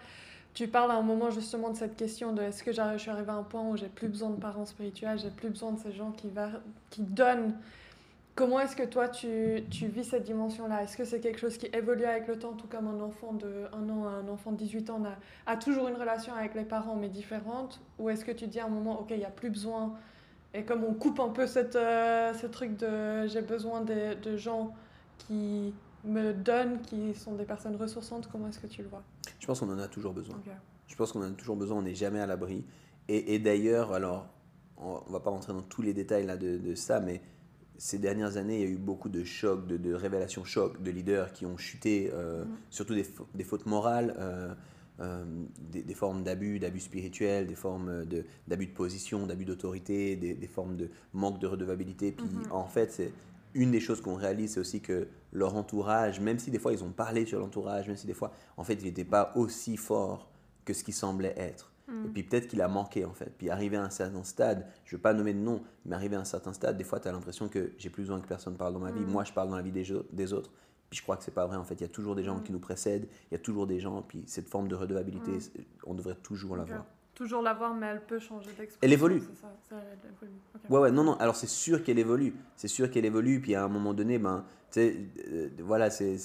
Tu 0.52 0.66
parles 0.66 0.90
à 0.90 0.94
un 0.94 1.02
moment 1.02 1.30
justement 1.30 1.70
de 1.70 1.76
cette 1.76 1.96
question 1.96 2.32
de 2.32 2.42
est-ce 2.42 2.64
que 2.64 2.72
je 2.72 2.98
suis 2.98 3.10
arrivé 3.10 3.30
à 3.30 3.34
un 3.34 3.44
point 3.44 3.62
où 3.62 3.76
j'ai 3.76 3.88
plus 3.88 4.08
besoin 4.08 4.30
de 4.30 4.40
parents 4.40 4.66
spirituels, 4.66 5.18
j'ai 5.18 5.30
plus 5.30 5.48
besoin 5.48 5.72
de 5.72 5.78
ces 5.78 5.92
gens 5.92 6.10
qui, 6.10 6.28
va, 6.28 6.50
qui 6.90 7.02
donnent. 7.02 7.54
Comment 8.34 8.58
est-ce 8.58 8.74
que 8.74 8.82
toi 8.82 9.08
tu, 9.08 9.62
tu 9.70 9.86
vis 9.86 10.04
cette 10.04 10.24
dimension-là? 10.24 10.82
Est-ce 10.82 10.96
que 10.96 11.04
c'est 11.04 11.20
quelque 11.20 11.38
chose 11.38 11.56
qui 11.56 11.66
évolue 11.72 12.04
avec 12.04 12.26
le 12.26 12.38
temps, 12.38 12.52
tout 12.54 12.66
comme 12.66 12.88
un 12.88 13.00
enfant 13.00 13.32
de 13.32 13.66
1 13.72 13.88
an 13.90 14.06
un 14.06 14.28
enfant 14.28 14.50
de 14.50 14.56
18 14.56 14.90
ans 14.90 15.02
a, 15.04 15.52
a 15.52 15.56
toujours 15.56 15.88
une 15.88 15.96
relation 15.96 16.34
avec 16.34 16.54
les 16.54 16.64
parents 16.64 16.96
mais 16.96 17.08
différente? 17.08 17.80
Ou 17.98 18.08
est-ce 18.08 18.24
que 18.24 18.32
tu 18.32 18.46
dis 18.46 18.58
à 18.58 18.64
un 18.64 18.70
moment, 18.70 19.00
ok, 19.00 19.10
il 19.10 19.18
n'y 19.18 19.24
a 19.24 19.30
plus 19.30 19.50
besoin, 19.50 19.94
et 20.52 20.64
comme 20.64 20.84
on 20.84 20.94
coupe 20.94 21.20
un 21.20 21.28
peu 21.28 21.46
cette, 21.46 21.76
euh, 21.76 22.34
ce 22.34 22.46
truc 22.46 22.76
de 22.76 23.26
j'ai 23.28 23.42
besoin 23.42 23.82
de, 23.82 24.14
de 24.14 24.36
gens 24.36 24.74
qui 25.18 25.72
me 26.04 26.32
donnent, 26.32 26.80
qui 26.82 27.14
sont 27.14 27.34
des 27.34 27.44
personnes 27.44 27.76
ressourçantes, 27.76 28.28
comment 28.30 28.48
est-ce 28.48 28.58
que 28.58 28.66
tu 28.66 28.82
le 28.82 28.88
vois? 28.88 29.02
Je 29.38 29.46
pense 29.46 29.60
qu'on 29.60 29.70
en 29.70 29.78
a 29.78 29.88
toujours 29.88 30.12
besoin. 30.12 30.36
Je 30.86 30.96
pense 30.96 31.12
qu'on 31.12 31.20
en 31.20 31.30
a 31.30 31.34
toujours 31.34 31.56
besoin, 31.56 31.78
on 31.78 31.82
n'est 31.82 31.94
jamais 31.94 32.20
à 32.20 32.26
l'abri. 32.26 32.64
Et, 33.08 33.38
d'ailleurs, 33.38 33.92
alors, 33.92 34.28
on 34.76 35.02
ne 35.06 35.12
va 35.12 35.20
pas 35.20 35.30
rentrer 35.30 35.52
dans 35.52 35.62
tous 35.62 35.82
les 35.82 35.92
détails 35.92 36.26
là 36.26 36.36
de, 36.36 36.58
de, 36.58 36.74
ça, 36.76 37.00
mais 37.00 37.20
ces 37.76 37.98
dernières 37.98 38.36
années, 38.36 38.60
il 38.60 38.60
y 38.60 38.66
a 38.66 38.70
eu 38.70 38.76
beaucoup 38.76 39.08
de 39.08 39.24
chocs, 39.24 39.66
de, 39.66 39.76
de 39.76 39.92
révélations 39.94 40.44
chocs 40.44 40.80
de 40.80 40.90
leaders 40.90 41.32
qui 41.32 41.44
ont 41.44 41.56
chuté, 41.56 42.10
euh, 42.12 42.44
mm. 42.44 42.48
surtout 42.70 42.94
des, 42.94 43.06
des, 43.34 43.44
fautes 43.44 43.66
morales. 43.66 44.14
Euh, 44.18 44.54
euh, 45.00 45.24
des, 45.72 45.94
formes 45.94 46.22
d'abus, 46.22 46.58
d'abus 46.58 46.80
spirituels, 46.80 47.46
des 47.46 47.54
formes 47.54 48.04
d'abus 48.46 48.66
de, 48.66 48.72
position, 48.72 49.26
d'abus 49.26 49.46
d'autorité, 49.46 50.14
des, 50.14 50.34
des, 50.34 50.46
formes 50.46 50.76
de 50.76 50.90
manque 51.14 51.40
de 51.40 51.46
redevabilité. 51.46 52.12
Puis 52.12 52.26
mm-hmm. 52.26 52.52
en 52.52 52.66
fait, 52.66 52.92
c'est 52.92 53.10
une 53.54 53.70
des 53.70 53.80
choses 53.80 54.00
qu'on 54.00 54.14
réalise, 54.14 54.54
c'est 54.54 54.60
aussi 54.60 54.80
que 54.80 55.08
leur 55.32 55.54
entourage, 55.56 56.20
même 56.20 56.38
si 56.38 56.50
des 56.50 56.58
fois 56.58 56.72
ils 56.72 56.84
ont 56.84 56.90
parlé 56.90 57.26
sur 57.26 57.38
l'entourage, 57.38 57.86
même 57.86 57.96
si 57.96 58.06
des 58.06 58.14
fois, 58.14 58.32
en 58.56 58.64
fait, 58.64 58.74
il 58.74 58.84
n'était 58.84 59.04
pas 59.04 59.32
aussi 59.36 59.76
fort 59.76 60.30
que 60.64 60.72
ce 60.72 60.84
qu'il 60.84 60.94
semblait 60.94 61.34
être. 61.36 61.72
Hmm. 61.88 62.06
Et 62.06 62.08
puis 62.08 62.22
peut-être 62.22 62.48
qu'il 62.48 62.60
a 62.62 62.68
manqué, 62.68 63.04
en 63.04 63.12
fait. 63.12 63.32
Puis 63.36 63.50
arrivé 63.50 63.76
à 63.76 63.84
un 63.84 63.90
certain 63.90 64.22
stade, 64.24 64.66
je 64.84 64.94
ne 64.94 64.98
veux 64.98 65.02
pas 65.02 65.12
nommer 65.12 65.34
de 65.34 65.40
nom, 65.40 65.62
mais 65.84 65.96
arrivé 65.96 66.16
à 66.16 66.20
un 66.20 66.24
certain 66.24 66.52
stade, 66.52 66.76
des 66.76 66.84
fois, 66.84 67.00
tu 67.00 67.08
as 67.08 67.12
l'impression 67.12 67.48
que 67.48 67.72
j'ai 67.78 67.90
plus 67.90 68.02
besoin 68.02 68.20
que 68.20 68.28
personne 68.28 68.56
parle 68.56 68.74
dans 68.74 68.80
ma 68.80 68.92
vie. 68.92 69.00
Hmm. 69.00 69.10
Moi, 69.10 69.24
je 69.24 69.32
parle 69.32 69.48
dans 69.50 69.56
la 69.56 69.62
vie 69.62 69.72
des, 69.72 69.86
des 70.12 70.32
autres. 70.32 70.50
Puis 70.88 70.98
je 70.98 71.02
crois 71.02 71.16
que 71.16 71.22
c'est 71.22 71.34
pas 71.34 71.46
vrai, 71.46 71.56
en 71.56 71.64
fait. 71.64 71.74
Il 71.74 71.82
y 71.82 71.84
a 71.84 71.88
toujours 71.88 72.14
des 72.14 72.24
gens 72.24 72.36
hmm. 72.36 72.42
qui 72.42 72.52
nous 72.52 72.60
précèdent, 72.60 73.08
il 73.30 73.34
y 73.34 73.36
a 73.36 73.40
toujours 73.40 73.66
des 73.66 73.80
gens, 73.80 74.02
puis 74.02 74.24
cette 74.26 74.48
forme 74.48 74.68
de 74.68 74.74
redevabilité, 74.74 75.38
on 75.84 75.94
devrait 75.94 76.16
toujours 76.16 76.56
l'avoir 76.56 76.84
toujours 77.20 77.42
l'avoir, 77.42 77.74
mais 77.74 77.86
elle 77.86 78.00
peut 78.00 78.18
changer 78.18 78.46
d'expression. 78.46 78.78
Elle 78.80 78.94
évolue. 78.94 79.20
Ça, 79.20 79.52
ça, 79.68 79.76
elle 79.76 80.10
évolue. 80.10 80.38
Ouais, 80.70 80.80
ouais, 80.80 80.90
non, 80.90 81.04
non. 81.04 81.18
Alors 81.18 81.36
c'est 81.36 81.48
sûr 81.48 81.84
qu'elle 81.84 81.98
évolue. 81.98 82.34
C'est 82.56 82.68
sûr 82.68 82.90
qu'elle 82.90 83.04
évolue. 83.04 83.42
Puis 83.42 83.54
à 83.54 83.62
un 83.62 83.68
moment 83.68 83.92
donné, 83.92 84.18
ben, 84.18 84.42
tu 84.70 84.80
sais, 84.80 84.96
euh, 85.28 85.48
voilà, 85.58 85.90
c'est 85.90 86.16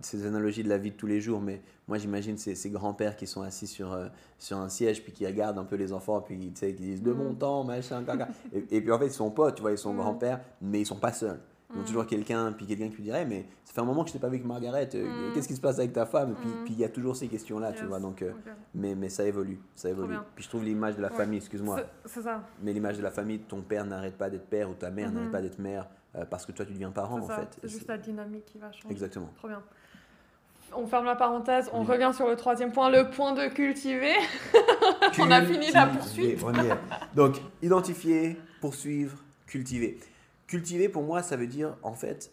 ces 0.00 0.26
analogies 0.26 0.62
de 0.62 0.68
la 0.68 0.78
vie 0.78 0.92
de 0.92 0.96
tous 0.96 1.08
les 1.08 1.20
jours, 1.20 1.40
mais 1.40 1.60
moi 1.88 1.98
j'imagine 1.98 2.38
ces, 2.38 2.54
ces 2.54 2.70
grands-pères 2.70 3.16
qui 3.16 3.26
sont 3.26 3.42
assis 3.42 3.66
sur, 3.66 3.92
euh, 3.92 4.06
sur 4.38 4.58
un 4.58 4.68
siège, 4.68 5.02
puis 5.02 5.12
qui 5.12 5.26
regardent 5.26 5.58
un 5.58 5.64
peu 5.64 5.74
les 5.74 5.92
enfants, 5.92 6.20
puis 6.20 6.38
qui 6.38 6.72
disent 6.74 7.02
de 7.02 7.12
mon 7.12 7.32
mm. 7.32 7.38
temps, 7.38 7.64
machin, 7.64 8.04
caca. 8.04 8.28
et, 8.52 8.76
et, 8.76 8.80
puis 8.80 8.92
en 8.92 8.98
fait 9.00 9.06
ils 9.06 9.12
sont 9.12 9.32
potes, 9.32 9.56
tu 9.56 9.62
vois, 9.62 9.72
ils 9.72 9.78
sont 9.78 9.92
mm. 9.92 9.96
grands-pères, 9.96 10.40
mais 10.62 10.82
ils 10.82 10.86
sont 10.86 11.00
pas 11.00 11.12
seuls. 11.12 11.40
Ils 11.74 11.80
ont 11.80 11.84
toujours 11.84 12.06
quelqu'un, 12.06 12.52
puis 12.52 12.66
quelqu'un 12.66 12.88
qui 12.88 12.96
lui 12.96 13.02
dirait, 13.02 13.26
mais 13.26 13.46
ça 13.64 13.74
fait 13.74 13.80
un 13.80 13.84
moment 13.84 14.02
que 14.02 14.08
je 14.08 14.14
t'ai 14.14 14.18
pas 14.18 14.28
vu 14.28 14.36
avec 14.36 14.46
Margaret, 14.46 14.88
euh, 14.94 15.30
mm. 15.30 15.34
qu'est-ce 15.34 15.48
qui 15.48 15.54
se 15.54 15.60
passe 15.60 15.78
avec 15.78 15.92
ta 15.92 16.06
femme? 16.06 16.34
Puis 16.34 16.48
mm. 16.48 16.66
il 16.68 16.78
y 16.78 16.84
a 16.84 16.88
toujours 16.88 17.14
ces 17.14 17.28
questions-là, 17.28 17.72
tu 17.72 17.84
vois, 17.84 18.00
donc, 18.00 18.22
euh, 18.22 18.32
mais, 18.74 18.94
mais 18.94 19.10
ça 19.10 19.24
évolue, 19.24 19.60
ça 19.74 19.90
évolue. 19.90 20.16
Puis 20.34 20.44
je 20.44 20.48
trouve 20.48 20.64
l'image 20.64 20.96
de 20.96 21.02
la 21.02 21.10
famille, 21.10 21.38
excuse-moi, 21.38 21.80
c'est 22.06 22.22
ça. 22.22 22.42
mais 22.62 22.72
l'image 22.72 22.96
de 22.96 23.02
la 23.02 23.10
famille, 23.10 23.40
ton 23.40 23.60
père 23.60 23.84
n'arrête 23.84 24.16
pas 24.16 24.30
d'être 24.30 24.46
père 24.46 24.70
ou 24.70 24.74
ta 24.74 24.90
mère 24.90 25.12
n'arrête 25.12 25.28
mm-hmm. 25.28 25.32
pas 25.32 25.42
d'être 25.42 25.58
mère 25.58 25.88
euh, 26.16 26.24
parce 26.24 26.46
que 26.46 26.52
toi 26.52 26.64
tu 26.64 26.72
deviens 26.72 26.90
parent, 26.90 27.20
en 27.20 27.28
fait. 27.28 27.58
C'est 27.60 27.68
juste 27.68 27.88
la 27.88 27.98
dynamique 27.98 28.46
qui 28.46 28.56
va 28.56 28.72
changer. 28.72 28.90
Exactement. 28.90 29.30
Trop 29.36 29.48
bien. 29.48 29.62
On 30.74 30.86
ferme 30.86 31.04
la 31.04 31.16
parenthèse, 31.16 31.70
on 31.72 31.82
revient 31.82 32.12
sur 32.14 32.28
le 32.28 32.36
troisième 32.36 32.72
point, 32.72 32.90
le 32.90 33.10
point 33.10 33.32
de 33.32 33.48
cultiver. 33.48 34.14
on 35.18 35.30
a 35.30 35.42
fini 35.42 35.70
la 35.70 35.86
poursuite. 35.86 36.42
Donc, 37.14 37.40
identifier, 37.62 38.38
poursuivre, 38.60 39.16
cultiver. 39.46 39.98
Cultiver, 40.48 40.88
pour 40.88 41.04
moi, 41.04 41.22
ça 41.22 41.36
veut 41.36 41.46
dire, 41.46 41.76
en 41.82 41.94
fait, 41.94 42.32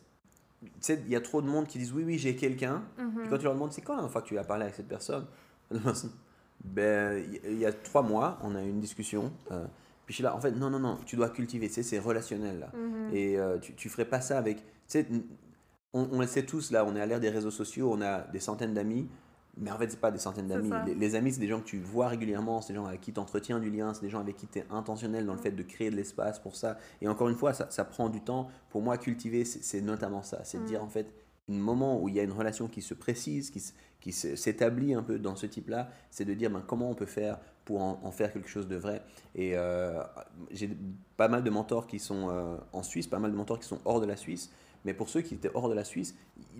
tu 0.63 0.71
sais, 0.79 0.99
il 1.05 1.11
y 1.11 1.15
a 1.15 1.21
trop 1.21 1.41
de 1.43 1.47
monde 1.47 1.67
qui 1.67 1.77
disent 1.77 1.93
oui, 1.93 2.03
oui, 2.03 2.17
j'ai 2.17 2.35
quelqu'un. 2.35 2.83
Mm 2.97 3.29
quand 3.29 3.37
tu 3.37 3.43
leur 3.43 3.53
demandes, 3.53 3.71
c'est 3.71 3.81
quand 3.81 3.93
la 3.93 3.97
dernière 3.97 4.11
fois 4.11 4.21
que 4.21 4.27
tu 4.27 4.37
as 4.37 4.43
parlé 4.43 4.63
avec 4.63 4.75
cette 4.75 4.87
personne? 4.87 5.25
Ben, 6.63 7.23
il 7.43 7.59
y 7.59 7.65
a 7.65 7.73
trois 7.73 8.01
mois, 8.01 8.39
on 8.41 8.55
a 8.55 8.63
eu 8.63 8.69
une 8.69 8.79
discussion. 8.79 9.31
Euh, 9.51 9.65
puis 10.05 10.13
je 10.13 10.15
suis 10.15 10.23
là, 10.23 10.35
en 10.35 10.39
fait, 10.39 10.51
non, 10.51 10.69
non, 10.69 10.79
non, 10.79 10.97
tu 11.05 11.15
dois 11.15 11.29
cultiver, 11.29 11.67
tu 11.67 11.75
sais, 11.75 11.83
c'est 11.83 11.99
relationnel 11.99 12.59
là. 12.59 12.71
Mhm. 12.73 13.13
Et 13.13 13.37
euh, 13.37 13.57
tu, 13.59 13.73
tu 13.73 13.89
ferais 13.89 14.05
pas 14.05 14.21
ça 14.21 14.37
avec. 14.37 14.57
Tu 14.57 14.63
sais, 14.87 15.07
on, 15.93 16.07
on, 16.11 16.21
le 16.21 16.27
sait 16.27 16.43
tous 16.43 16.71
là, 16.71 16.85
on 16.85 16.95
est 16.95 17.01
à 17.01 17.05
l'ère 17.05 17.19
des 17.19 17.29
réseaux 17.29 17.51
sociaux, 17.51 17.91
on 17.91 18.01
a 18.01 18.21
des 18.21 18.39
centaines 18.39 18.73
d'amis. 18.73 19.07
Mais 19.57 19.71
en 19.71 19.77
fait, 19.77 19.89
c'est 19.89 19.99
pas 19.99 20.11
des 20.11 20.19
centaines 20.19 20.47
d'amis. 20.47 20.69
Les, 20.97 21.15
amis, 21.15 21.31
c'est 21.31 21.39
des 21.39 21.47
gens 21.47 21.59
que 21.59 21.65
tu 21.65 21.79
vois 21.79 22.07
régulièrement, 22.07 22.61
c'est 22.61 22.73
des 22.73 22.79
gens 22.79 22.85
avec 22.85 23.01
qui 23.01 23.13
tu 23.13 23.19
entretiens 23.19 23.59
du 23.59 23.69
lien, 23.69 23.93
c'est 23.93 24.01
des 24.01 24.09
gens 24.09 24.19
avec 24.19 24.35
qui 24.35 24.47
tu 24.47 24.59
es 24.59 24.65
intentionnel 24.69 25.25
dans 25.25 25.33
le 25.33 25.39
fait 25.39 25.51
de 25.51 25.63
créer 25.63 25.89
de 25.89 25.95
l'espace 25.95 26.39
pour 26.39 26.55
ça. 26.55 26.77
Et 27.01 27.07
encore 27.07 27.29
une 27.29 27.35
fois, 27.35 27.53
ça, 27.53 27.67
ça 27.69 27.85
prend 27.85 28.09
du 28.09 28.21
temps. 28.21 28.49
Pour 28.69 28.81
moi, 28.81 28.97
cultiver, 28.97 29.45
c'est 29.45 29.81
notamment 29.81 30.23
ça. 30.23 30.43
C'est 30.43 30.57
de 30.57 30.63
mm. 30.63 30.67
dire, 30.67 30.83
en 30.83 30.89
fait, 30.89 31.13
un 31.49 31.53
moment 31.53 32.01
où 32.01 32.09
il 32.09 32.15
y 32.15 32.19
a 32.19 32.23
une 32.23 32.31
relation 32.31 32.67
qui 32.67 32.81
se 32.81 32.93
précise, 32.93 33.51
qui, 33.51 33.63
qui 33.99 34.11
s'établit 34.11 34.93
un 34.93 35.03
peu 35.03 35.19
dans 35.19 35.35
ce 35.35 35.45
type-là, 35.45 35.89
c'est 36.09 36.25
de 36.25 36.33
dire 36.33 36.49
ben, 36.49 36.63
comment 36.65 36.89
on 36.89 36.95
peut 36.95 37.05
faire 37.05 37.39
pour 37.65 37.81
en, 37.81 38.11
faire 38.11 38.31
quelque 38.31 38.49
chose 38.49 38.67
de 38.67 38.75
vrai. 38.75 39.01
Et 39.33 39.55
euh, 39.55 40.01
j'ai 40.51 40.69
pas 41.17 41.27
mal 41.27 41.43
de 41.43 41.49
mentors 41.49 41.87
qui 41.87 41.99
sont 41.99 42.29
euh, 42.29 42.57
en 42.73 42.83
Suisse, 42.83 43.07
pas 43.07 43.19
mal 43.19 43.31
de 43.31 43.35
mentors 43.35 43.59
qui 43.59 43.67
sont 43.67 43.79
hors 43.85 44.01
de 44.01 44.05
la 44.05 44.15
Suisse. 44.15 44.51
Mais 44.85 44.93
pour 44.93 45.09
ceux 45.09 45.21
qui 45.21 45.33
étaient 45.33 45.49
hors 45.53 45.67
de 45.67 45.73
la 45.73 45.83
Suisse, 45.83 46.15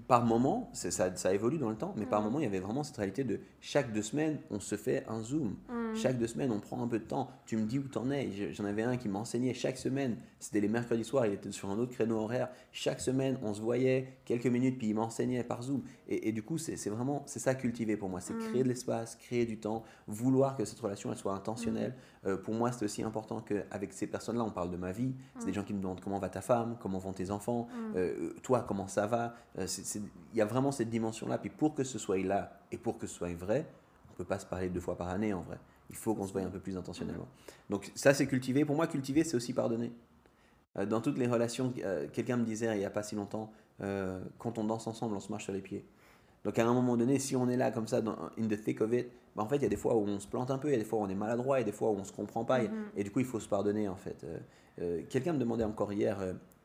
par 0.07 0.25
moment, 0.25 0.69
ça, 0.73 1.15
ça 1.15 1.33
évolue 1.33 1.57
dans 1.57 1.69
le 1.69 1.75
temps, 1.75 1.93
mais 1.97 2.05
par 2.05 2.21
mm. 2.21 2.25
moment, 2.25 2.39
il 2.39 2.43
y 2.43 2.47
avait 2.47 2.59
vraiment 2.59 2.83
cette 2.83 2.97
réalité 2.97 3.23
de 3.23 3.39
chaque 3.61 3.91
deux 3.91 4.01
semaines, 4.01 4.37
on 4.51 4.59
se 4.59 4.75
fait 4.75 5.05
un 5.07 5.21
Zoom. 5.21 5.55
Mm. 5.69 5.95
Chaque 5.95 6.17
deux 6.17 6.27
semaines, 6.27 6.51
on 6.51 6.59
prend 6.59 6.81
un 6.83 6.87
peu 6.87 6.99
de 6.99 7.05
temps. 7.05 7.29
Tu 7.45 7.57
me 7.57 7.63
dis 7.63 7.79
où 7.79 7.83
t'en 7.83 8.09
es. 8.11 8.53
J'en 8.53 8.65
avais 8.65 8.83
un 8.83 8.97
qui 8.97 9.09
m'enseignait 9.09 9.53
chaque 9.53 9.77
semaine. 9.77 10.17
C'était 10.39 10.59
les 10.59 10.67
mercredis 10.67 11.03
soirs, 11.03 11.25
il 11.25 11.33
était 11.33 11.51
sur 11.51 11.69
un 11.69 11.79
autre 11.79 11.93
créneau 11.93 12.17
horaire. 12.17 12.49
Chaque 12.71 12.99
semaine, 12.99 13.39
on 13.41 13.53
se 13.53 13.61
voyait 13.61 14.17
quelques 14.25 14.45
minutes, 14.45 14.77
puis 14.77 14.89
il 14.89 14.95
m'enseignait 14.95 15.43
par 15.43 15.63
Zoom. 15.63 15.81
Et, 16.07 16.31
du 16.31 16.43
coup, 16.43 16.57
c'est 16.57 16.89
vraiment, 16.89 17.23
c'est 17.25 17.39
ça 17.39 17.55
cultiver 17.55 17.97
pour 17.97 18.09
moi. 18.09 18.19
C'est 18.21 18.37
créer 18.37 18.63
de 18.63 18.67
l'espace, 18.67 19.15
créer 19.15 19.45
du 19.45 19.57
temps, 19.57 19.83
vouloir 20.07 20.55
que 20.55 20.65
cette 20.65 20.79
relation, 20.79 21.11
elle 21.11 21.17
soit 21.17 21.33
intentionnelle. 21.33 21.91
Mm. 21.91 22.27
Euh, 22.27 22.37
pour 22.37 22.53
moi, 22.53 22.71
c'est 22.71 22.85
aussi 22.85 23.03
important 23.03 23.41
qu'avec 23.41 23.93
ces 23.93 24.07
personnes-là, 24.07 24.43
on 24.43 24.51
parle 24.51 24.71
de 24.71 24.77
ma 24.77 24.91
vie. 24.91 25.15
C'est 25.39 25.47
des 25.47 25.53
gens 25.53 25.63
qui 25.63 25.73
me 25.73 25.79
demandent 25.79 26.01
comment 26.01 26.19
va 26.19 26.29
ta 26.29 26.41
femme, 26.41 26.77
comment 26.79 26.99
vont 26.99 27.13
tes 27.13 27.31
enfants, 27.31 27.67
euh, 27.95 28.33
toi, 28.43 28.63
comment 28.67 28.87
ça 28.87 29.07
va? 29.07 29.35
Euh, 29.57 29.64
il 29.65 30.37
y 30.37 30.41
a 30.41 30.45
vraiment 30.45 30.71
cette 30.71 30.89
dimension-là. 30.89 31.37
Puis 31.37 31.49
pour 31.49 31.75
que 31.75 31.83
ce 31.83 31.99
soit 31.99 32.17
là 32.17 32.59
et 32.71 32.77
pour 32.77 32.97
que 32.97 33.07
ce 33.07 33.15
soit 33.15 33.33
vrai, 33.33 33.65
on 34.09 34.11
ne 34.13 34.17
peut 34.17 34.25
pas 34.25 34.39
se 34.39 34.45
parler 34.45 34.69
deux 34.69 34.79
fois 34.79 34.97
par 34.97 35.09
année 35.09 35.33
en 35.33 35.41
vrai. 35.41 35.57
Il 35.89 35.95
faut 35.95 36.15
qu'on 36.15 36.25
se 36.25 36.31
voie 36.31 36.41
un 36.41 36.49
peu 36.49 36.59
plus 36.59 36.77
intentionnellement. 36.77 37.27
Donc 37.69 37.91
ça, 37.95 38.13
c'est 38.13 38.27
cultiver. 38.27 38.65
Pour 38.65 38.75
moi, 38.75 38.87
cultiver, 38.87 39.23
c'est 39.23 39.35
aussi 39.35 39.53
pardonner. 39.53 39.91
Euh, 40.77 40.85
dans 40.85 41.01
toutes 41.01 41.17
les 41.17 41.27
relations, 41.27 41.73
euh, 41.83 42.07
quelqu'un 42.11 42.37
me 42.37 42.45
disait 42.45 42.73
il 42.75 42.79
n'y 42.79 42.85
a 42.85 42.89
pas 42.89 43.03
si 43.03 43.15
longtemps, 43.15 43.51
quand 44.37 44.57
on 44.57 44.63
danse 44.63 44.87
ensemble, 44.87 45.15
on 45.15 45.19
se 45.19 45.29
marche 45.29 45.43
sur 45.43 45.53
les 45.53 45.61
pieds. 45.61 45.85
Donc 46.45 46.57
à 46.59 46.65
un 46.65 46.73
moment 46.73 46.95
donné, 46.95 47.19
si 47.19 47.35
on 47.35 47.49
est 47.49 47.57
là 47.57 47.71
comme 47.71 47.87
ça, 47.87 48.01
dans, 48.01 48.15
in 48.39 48.47
the 48.47 48.61
thick 48.61 48.79
of 48.79 48.93
it, 48.93 49.09
bah, 49.35 49.43
en 49.43 49.47
fait, 49.47 49.57
il 49.57 49.63
y 49.63 49.65
a 49.65 49.69
des 49.69 49.75
fois 49.75 49.95
où 49.95 50.07
on 50.07 50.19
se 50.19 50.27
plante 50.27 50.49
un 50.49 50.57
peu, 50.57 50.69
il 50.69 50.71
y 50.71 50.75
a 50.75 50.77
des 50.77 50.85
fois 50.85 50.99
où 50.99 51.01
on 51.01 51.09
est 51.09 51.15
maladroit, 51.15 51.57
il 51.57 51.61
y 51.61 51.63
a 51.63 51.65
des 51.65 51.73
fois 51.73 51.89
où 51.89 51.95
on 51.95 51.99
ne 51.99 52.05
se 52.05 52.13
comprend 52.13 52.45
pas. 52.45 52.63
Et, 52.63 52.67
mm-hmm. 52.67 52.71
et, 52.95 53.03
du 53.03 53.11
coup, 53.11 53.19
il 53.19 53.25
faut 53.25 53.39
se 53.39 53.49
pardonner 53.49 53.89
en 53.89 53.97
fait. 53.97 54.25
quelqu'un 55.09 55.33
me 55.33 55.39
demandait 55.39 55.65
encore 55.65 55.91
hier, 55.91 56.17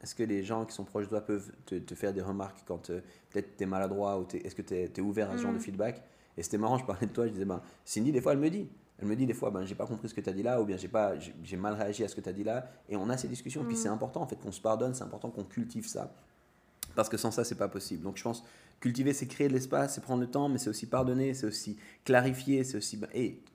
est-ce 0.03 0.15
que 0.15 0.23
les 0.23 0.43
gens 0.43 0.65
qui 0.65 0.75
sont 0.75 0.85
proches 0.85 1.05
de 1.05 1.11
toi 1.11 1.21
peuvent 1.21 1.53
te, 1.67 1.95
faire 1.95 2.13
des 2.13 2.23
remarques 2.23 2.63
quand 2.67 2.91
euh, 2.91 3.01
peut-être 3.31 3.57
tu 3.57 3.65
es 3.65 3.67
maladroit 3.67 4.19
ou 4.19 4.27
est-ce 4.33 4.55
que 4.55 4.63
tu 4.63 4.75
es, 4.75 5.01
ouvert 5.01 5.31
à 5.31 5.37
ce 5.37 5.43
genre 5.43 5.53
de 5.53 5.59
mm. 5.59 5.61
feedback? 5.61 6.03
Et 6.37 6.43
c'était 6.43 6.59
marrant, 6.59 6.79
je 6.79 6.85
parlais 6.85 7.07
de 7.07 7.13
toi, 7.13 7.27
je 7.27 7.33
disais, 7.33 7.45
ben, 7.45 7.61
Cindy, 7.85 8.13
des 8.13 8.21
fois, 8.21 8.33
elle 8.33 8.39
me 8.39 8.49
dit. 8.49 8.69
Elle 8.99 9.09
me 9.09 9.17
dit 9.17 9.27
des 9.27 9.35
fois, 9.35 9.51
ben, 9.51 9.65
j'ai 9.65 9.75
pas 9.75 9.87
compris 9.87 10.09
ce 10.09 10.15
que 10.15 10.21
tu 10.21 10.29
as 10.29 10.33
dit 10.33 10.43
là, 10.43 10.61
ou 10.61 10.65
bien 10.65 10.77
j'ai 10.77 11.57
mal 11.57 11.75
réagi 11.75 12.05
à 12.05 12.09
ce 12.09 12.15
que 12.15 12.21
tu 12.21 12.29
as 12.29 12.33
dit 12.33 12.45
là. 12.45 12.71
Et 12.89 12.97
on 12.97 13.09
a 13.09 13.17
ces 13.17 13.29
discussions. 13.29 13.65
Puis 13.65 13.75
mm. 13.75 13.79
c'est 13.79 13.89
important, 13.89 14.23
en 14.23 14.27
fait, 14.27 14.37
qu'on 14.37 14.53
se 14.53 14.61
pardonne, 14.61 14.95
c'est 14.95 15.05
important 15.05 15.31
qu'on 15.31 15.45
cultive 15.45 15.87
ça. 15.87 16.13
Parce 16.95 17.09
que 17.09 17.17
sans 17.17 17.31
ça, 17.31 17.45
c'est 17.45 17.55
pas 17.55 17.69
possible. 17.69 18.03
Donc 18.03 18.17
je 18.17 18.23
pense, 18.23 18.43
cultiver, 18.81 19.13
c'est 19.13 19.27
créer 19.27 19.49
de 19.49 19.53
l'espace, 19.53 19.95
c'est 19.95 20.01
prendre 20.01 20.21
le 20.21 20.31
temps, 20.31 20.49
mais 20.49 20.59
c'est 20.59 20.71
aussi 20.71 20.87
pardonner, 20.87 21.35
c'est 21.35 21.47
aussi 21.47 21.79
clarifier, 22.05 22.65
c'est 22.65 22.79
aussi. 22.79 22.97
Ben, 22.97 23.09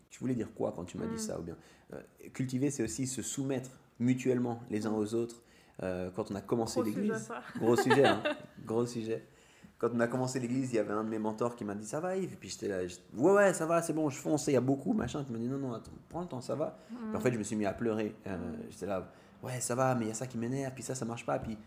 tu 0.09 0.19
voulais 0.19 0.35
dire 0.35 0.53
quoi 0.55 0.71
quand 0.73 0.85
tu 0.85 0.97
m'as 0.97 1.07
dit 1.07 1.15
mm. 1.15 1.17
ça 1.17 1.39
ou 1.39 1.43
bien 1.43 1.57
euh, 1.93 2.01
Cultiver, 2.33 2.71
c'est 2.71 2.83
aussi 2.83 3.07
se 3.07 3.21
soumettre 3.21 3.71
mutuellement 3.99 4.61
les 4.69 4.85
uns 4.85 4.93
aux 4.93 5.13
autres 5.13 5.41
euh, 5.83 6.09
quand 6.15 6.31
on 6.31 6.35
a 6.35 6.41
commencé 6.41 6.81
l'église. 6.81 7.29
Gros 7.57 7.75
sujet, 7.75 8.05
hein, 8.05 8.23
gros 8.65 8.85
sujet. 8.85 9.25
Quand 9.77 9.89
on 9.93 9.99
a 9.99 10.07
commencé 10.07 10.39
l'église, 10.39 10.71
il 10.71 10.77
y 10.77 10.79
avait 10.79 10.93
un 10.93 11.03
de 11.03 11.09
mes 11.09 11.19
mentors 11.19 11.55
qui 11.55 11.65
m'a 11.65 11.75
dit 11.75 11.85
ça 11.85 11.99
va 11.99 12.15
Yves, 12.15 12.33
et 12.33 12.35
puis 12.37 12.49
j'étais 12.49 12.69
là, 12.69 12.77
ouais 13.17 13.31
ouais 13.33 13.53
ça 13.53 13.65
va, 13.65 13.81
c'est 13.81 13.91
bon, 13.91 14.09
je 14.09 14.17
fonce, 14.17 14.47
il 14.47 14.53
y 14.53 14.57
a 14.57 14.61
beaucoup 14.61 14.93
machin. 14.93 15.23
Qui 15.23 15.33
m'a 15.33 15.37
dit 15.37 15.49
non 15.49 15.57
non 15.57 15.73
attends, 15.73 15.91
prends 16.07 16.21
le 16.21 16.27
temps, 16.27 16.41
ça 16.41 16.55
va. 16.55 16.77
en 17.13 17.19
fait 17.19 17.31
je 17.31 17.37
me 17.37 17.43
suis 17.43 17.57
mis 17.57 17.65
à 17.65 17.73
pleurer. 17.73 18.15
Euh, 18.25 18.37
j'étais 18.69 18.85
là, 18.85 19.11
ouais 19.43 19.59
ça 19.59 19.75
va, 19.75 19.93
mais 19.95 20.05
il 20.05 20.07
y 20.07 20.11
a 20.11 20.15
ça 20.15 20.27
qui 20.27 20.37
m'énerve, 20.37 20.73
puis 20.73 20.83
ça 20.83 20.95
ça 20.95 21.03
marche 21.03 21.25
pas, 21.25 21.39
puis 21.39 21.57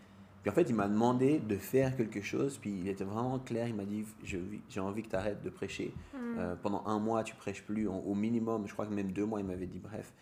puis 0.42 0.50
en 0.50 0.54
fait, 0.54 0.70
il 0.70 0.74
m'a 0.74 0.86
demandé 0.86 1.40
de 1.40 1.56
faire 1.56 1.96
quelque 1.96 2.22
chose, 2.22 2.58
puis 2.58 2.70
il 2.70 2.88
était 2.88 3.04
vraiment 3.04 3.38
clair. 3.40 3.66
Il 3.66 3.74
m'a 3.74 3.84
dit 3.84 4.04
J'ai 4.22 4.80
envie 4.80 5.02
que 5.02 5.08
tu 5.08 5.16
arrêtes 5.16 5.42
de 5.42 5.50
prêcher. 5.50 5.92
Euh, 6.14 6.54
pendant 6.62 6.86
un 6.86 7.00
mois, 7.00 7.24
tu 7.24 7.34
prêches 7.34 7.64
plus, 7.64 7.88
au 7.88 8.14
minimum. 8.14 8.66
Je 8.66 8.72
crois 8.72 8.86
que 8.86 8.94
même 8.94 9.10
deux 9.10 9.26
mois, 9.26 9.40
il 9.40 9.46
m'avait 9.46 9.66
dit 9.66 9.80
Bref. 9.80 10.12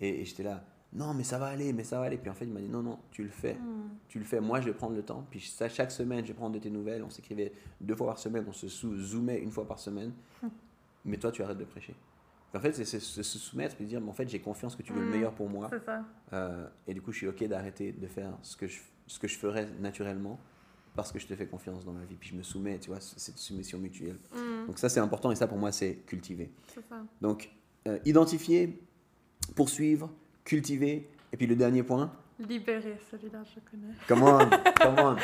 et 0.00 0.24
j'étais 0.24 0.44
là 0.44 0.64
non, 0.92 1.14
mais 1.14 1.24
ça 1.24 1.38
va 1.38 1.46
aller, 1.46 1.72
mais 1.72 1.84
ça 1.84 1.98
va 1.98 2.06
aller. 2.06 2.16
Puis 2.16 2.30
en 2.30 2.34
fait, 2.34 2.44
il 2.46 2.52
m'a 2.52 2.60
dit, 2.60 2.68
non, 2.68 2.82
non, 2.82 2.98
tu 3.10 3.22
le 3.22 3.28
fais. 3.28 3.54
Hmm. 3.54 3.90
Tu 4.08 4.18
le 4.18 4.24
fais. 4.24 4.40
Moi, 4.40 4.60
je 4.60 4.66
vais 4.66 4.72
prendre 4.72 4.94
le 4.94 5.02
temps. 5.02 5.26
Puis 5.30 5.40
ça, 5.40 5.68
chaque 5.68 5.90
semaine, 5.90 6.24
je 6.24 6.28
vais 6.28 6.36
prendre 6.36 6.54
de 6.54 6.60
tes 6.60 6.70
nouvelles. 6.70 7.02
On 7.02 7.10
s'écrivait 7.10 7.52
deux 7.80 7.94
fois 7.94 8.06
par 8.06 8.18
semaine. 8.18 8.44
On 8.48 8.52
se 8.52 8.68
zoomait 8.68 9.38
une 9.40 9.50
fois 9.50 9.66
par 9.66 9.78
semaine. 9.78 10.12
Hmm. 10.42 10.48
Mais 11.04 11.18
toi, 11.18 11.30
tu 11.30 11.42
arrêtes 11.42 11.58
de 11.58 11.64
prêcher. 11.64 11.94
en 12.54 12.60
fait, 12.60 12.72
c'est 12.72 13.00
se 13.00 13.22
soumettre 13.22 13.76
puis 13.76 13.84
dire, 13.84 14.00
mais 14.00 14.08
en 14.08 14.14
fait, 14.14 14.28
j'ai 14.28 14.40
confiance 14.40 14.74
que 14.74 14.82
tu 14.82 14.92
veux 14.92 15.00
le 15.00 15.06
hmm. 15.06 15.10
meilleur 15.10 15.32
pour 15.32 15.48
moi. 15.48 15.70
Ça. 15.84 16.04
Euh, 16.32 16.66
et 16.86 16.94
du 16.94 17.02
coup, 17.02 17.12
je 17.12 17.18
suis 17.18 17.28
OK 17.28 17.44
d'arrêter 17.44 17.92
de 17.92 18.06
faire 18.06 18.32
ce 18.42 18.56
que, 18.56 18.66
je, 18.66 18.80
ce 19.06 19.18
que 19.18 19.28
je 19.28 19.36
ferais 19.36 19.68
naturellement 19.80 20.38
parce 20.94 21.12
que 21.12 21.18
je 21.18 21.26
te 21.26 21.36
fais 21.36 21.46
confiance 21.46 21.84
dans 21.84 21.92
ma 21.92 22.04
vie. 22.04 22.16
Puis 22.18 22.30
je 22.30 22.34
me 22.34 22.42
soumets, 22.42 22.78
tu 22.78 22.88
vois, 22.88 23.00
cette 23.00 23.36
soumission 23.36 23.78
mutuelle. 23.78 24.16
Donc 24.66 24.78
ça, 24.78 24.88
c'est 24.88 25.00
important. 25.00 25.30
Et 25.30 25.36
ça, 25.36 25.46
pour 25.46 25.58
moi, 25.58 25.70
c'est 25.70 25.96
cultiver. 26.06 26.50
Ça. 26.74 26.80
Donc, 27.20 27.50
euh, 27.86 27.98
identifier, 28.06 28.82
poursuivre, 29.54 30.10
cultiver. 30.46 31.10
Et 31.32 31.36
puis 31.36 31.46
le 31.46 31.56
dernier 31.56 31.82
point 31.82 32.10
Libérer, 32.38 32.98
celui-là, 33.10 33.42
je 33.44 33.60
connais. 33.70 33.94
Comment 34.06 34.38
Comment 34.80 35.16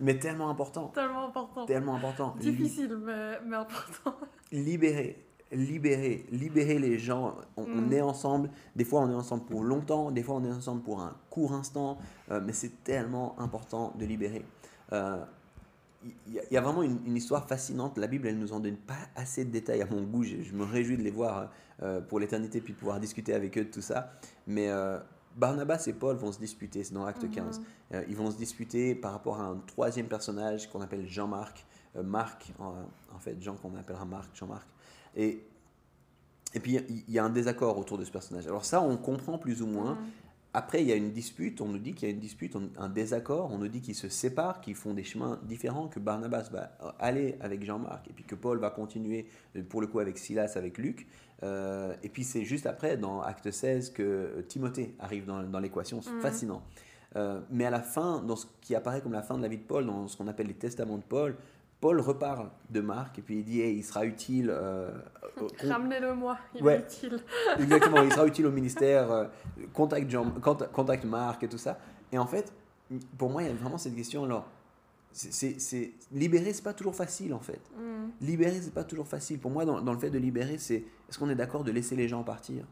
Mais 0.00 0.18
tellement 0.18 0.50
important. 0.50 0.88
Tellement 0.88 1.26
important. 1.26 1.64
Tellement 1.64 1.94
important. 1.96 2.36
Difficile, 2.38 2.98
mais, 3.02 3.40
mais 3.46 3.56
important. 3.56 4.16
Libérer, 4.50 5.24
libérer, 5.50 6.26
libérer 6.30 6.78
les 6.78 6.98
gens. 6.98 7.36
On, 7.56 7.64
mm. 7.66 7.92
est 7.94 8.02
ensemble. 8.02 8.50
Des 8.76 8.84
fois, 8.84 9.00
on 9.00 9.10
est 9.10 9.14
ensemble 9.14 9.44
pour 9.44 9.64
longtemps. 9.64 10.10
Des 10.10 10.22
fois, 10.22 10.34
on 10.36 10.44
est 10.44 10.52
ensemble 10.52 10.82
pour 10.82 11.00
un 11.00 11.16
court 11.30 11.54
instant. 11.54 11.96
Euh, 12.30 12.42
mais 12.44 12.52
c'est 12.52 12.84
tellement 12.84 13.34
important 13.40 13.94
de 13.98 14.04
libérer. 14.04 14.44
Euh, 14.92 15.24
il 16.26 16.42
y, 16.50 16.56
a 16.56 16.60
vraiment 16.60 16.82
une, 16.82 17.16
histoire 17.16 17.46
fascinante. 17.46 17.96
La 17.96 18.08
Bible, 18.08 18.26
elle 18.26 18.38
nous 18.38 18.52
en 18.52 18.60
donne 18.60 18.76
pas 18.76 18.98
assez 19.14 19.44
de 19.44 19.50
détails 19.50 19.82
à 19.82 19.86
mon 19.86 20.02
goût. 20.02 20.24
Je, 20.24 20.52
me 20.52 20.64
réjouis 20.64 20.96
de 20.96 21.02
les 21.02 21.10
voir 21.10 21.50
euh, 21.82 22.00
pour 22.00 22.18
l'éternité, 22.18 22.60
puis 22.60 22.72
de 22.72 22.78
pouvoir 22.78 22.98
discuter 22.98 23.34
avec 23.34 23.56
eux 23.56 23.64
de 23.64 23.70
tout 23.70 23.80
ça. 23.80 24.12
Mais 24.46 24.68
euh, 24.68 24.98
Barnabas 25.36 25.84
et 25.86 25.92
Paul 25.92 26.16
vont 26.16 26.32
se 26.32 26.38
disputer, 26.38 26.84
c'est 26.84 26.94
dans 26.94 27.04
Acte 27.04 27.30
15. 27.30 27.58
Mhm. 27.58 27.64
Euh, 27.94 28.04
ils 28.08 28.16
vont 28.16 28.30
se 28.30 28.36
disputer 28.36 28.94
par 28.94 29.12
rapport 29.12 29.40
à 29.40 29.44
un 29.44 29.56
troisième 29.66 30.06
personnage 30.06 30.68
qu'on 30.70 30.80
appelle 30.80 31.06
Jean-Marc. 31.06 31.66
Marc, 32.02 32.54
en, 32.58 33.18
fait, 33.18 33.36
Jean 33.42 33.54
qu'on 33.54 33.76
appellera 33.76 34.06
Marc, 34.06 34.34
Jean-Marc. 34.34 34.66
Et, 35.14 35.44
et 36.54 36.60
puis, 36.60 36.78
il 36.88 37.12
y, 37.12 37.18
a 37.18 37.24
un 37.24 37.28
désaccord 37.28 37.76
autour 37.76 37.98
de 37.98 38.04
ce 38.04 38.10
personnage. 38.10 38.46
Alors 38.46 38.64
ça, 38.64 38.80
on 38.80 38.96
comprend 38.96 39.36
plus 39.36 39.60
ou 39.60 39.66
moins. 39.66 39.94
Mhm. 39.94 40.06
Après, 40.54 40.82
il 40.82 40.88
y 40.88 40.92
a 40.92 40.96
une 40.96 41.12
dispute, 41.12 41.62
on 41.62 41.68
nous 41.68 41.78
dit 41.78 41.94
qu'il 41.94 42.08
y 42.08 42.12
a 42.12 42.14
une 42.14 42.20
dispute, 42.20 42.56
un 42.76 42.88
désaccord, 42.90 43.50
on 43.52 43.58
nous 43.58 43.68
dit 43.68 43.80
qu'ils 43.80 43.94
se 43.94 44.10
séparent, 44.10 44.60
qu'ils 44.60 44.74
font 44.74 44.92
des 44.92 45.02
chemins 45.02 45.40
différents, 45.44 45.88
que 45.88 45.98
Barnabas 45.98 46.50
va 46.52 46.76
aller 46.98 47.36
avec 47.40 47.64
Jean-Marc, 47.64 48.08
et 48.08 48.12
puis 48.12 48.24
que 48.24 48.34
Paul 48.34 48.58
va 48.58 48.68
continuer, 48.68 49.26
pour 49.70 49.80
le 49.80 49.86
coup, 49.86 49.98
avec 49.98 50.18
Silas, 50.18 50.52
avec 50.56 50.76
Luc. 50.76 51.06
Euh, 51.42 51.94
et 52.02 52.10
puis 52.10 52.22
c'est 52.22 52.44
juste 52.44 52.66
après, 52.66 52.98
dans 52.98 53.22
Acte 53.22 53.50
16, 53.50 53.90
que 53.90 54.44
Timothée 54.46 54.94
arrive 55.00 55.24
dans, 55.24 55.60
l'équation, 55.60 56.02
c'est 56.02 56.12
mhm. 56.12 56.20
fascinant. 56.20 56.62
Euh, 57.16 57.40
mais 57.50 57.64
à 57.64 57.70
la 57.70 57.80
fin, 57.80 58.22
dans 58.22 58.36
ce 58.36 58.46
qui 58.60 58.74
apparaît 58.74 59.00
comme 59.00 59.12
la 59.12 59.22
fin 59.22 59.38
de 59.38 59.42
la 59.42 59.48
vie 59.48 59.58
de 59.58 59.62
Paul, 59.62 59.86
dans 59.86 60.06
ce 60.06 60.18
qu'on 60.18 60.28
appelle 60.28 60.48
les 60.48 60.54
testaments 60.54 60.98
de 60.98 61.02
Paul, 61.02 61.34
Paul 61.82 62.00
reparle 62.00 62.48
de 62.70 62.80
Marc 62.80 63.18
et 63.18 63.22
puis 63.22 63.40
il 63.40 63.44
dit 63.44 63.58
il 63.58 63.82
sera 63.82 64.06
utile. 64.06 64.50
Euh, 64.50 64.88
Ramenez-le 65.64 66.14
moi, 66.14 66.38
il 66.54 66.64
est 66.64 66.78
utile. 66.78 67.18
exactement, 67.58 68.02
il 68.02 68.12
sera 68.12 68.24
utile 68.24 68.46
au 68.46 68.52
ministère, 68.52 69.10
euh, 69.10 69.24
contacte, 69.74 70.08
Jean, 70.08 70.30
contact, 70.30 71.04
Marc 71.04 71.42
et 71.42 71.48
tout 71.48 71.58
ça. 71.58 71.80
Et 72.12 72.18
en 72.18 72.26
fait, 72.26 72.52
pour 73.18 73.30
moi, 73.30 73.42
il 73.42 73.48
y 73.48 73.50
a 73.50 73.54
vraiment 73.54 73.78
cette 73.78 73.96
question 73.96 74.24
alors. 74.24 74.46
C'est, 75.10 75.92
libérer, 76.12 76.54
c'est 76.54 76.62
pas 76.62 76.72
toujours 76.72 76.94
facile 76.94 77.34
en 77.34 77.40
fait. 77.40 77.60
Mm. 77.76 78.24
Libérer, 78.24 78.60
c'est 78.62 78.72
pas 78.72 78.84
toujours 78.84 79.08
facile. 79.08 79.40
Pour 79.40 79.50
moi, 79.50 79.64
dans, 79.64 79.82
dans 79.82 79.92
le 79.92 79.98
fait 79.98 80.08
de 80.08 80.18
libérer, 80.18 80.58
c'est 80.58 80.84
est-ce 81.08 81.18
qu'on 81.18 81.28
est 81.30 81.34
d'accord 81.34 81.64
de 81.64 81.72
laisser 81.72 81.96
les 81.96 82.06
gens 82.06 82.22
partir? 82.22 82.64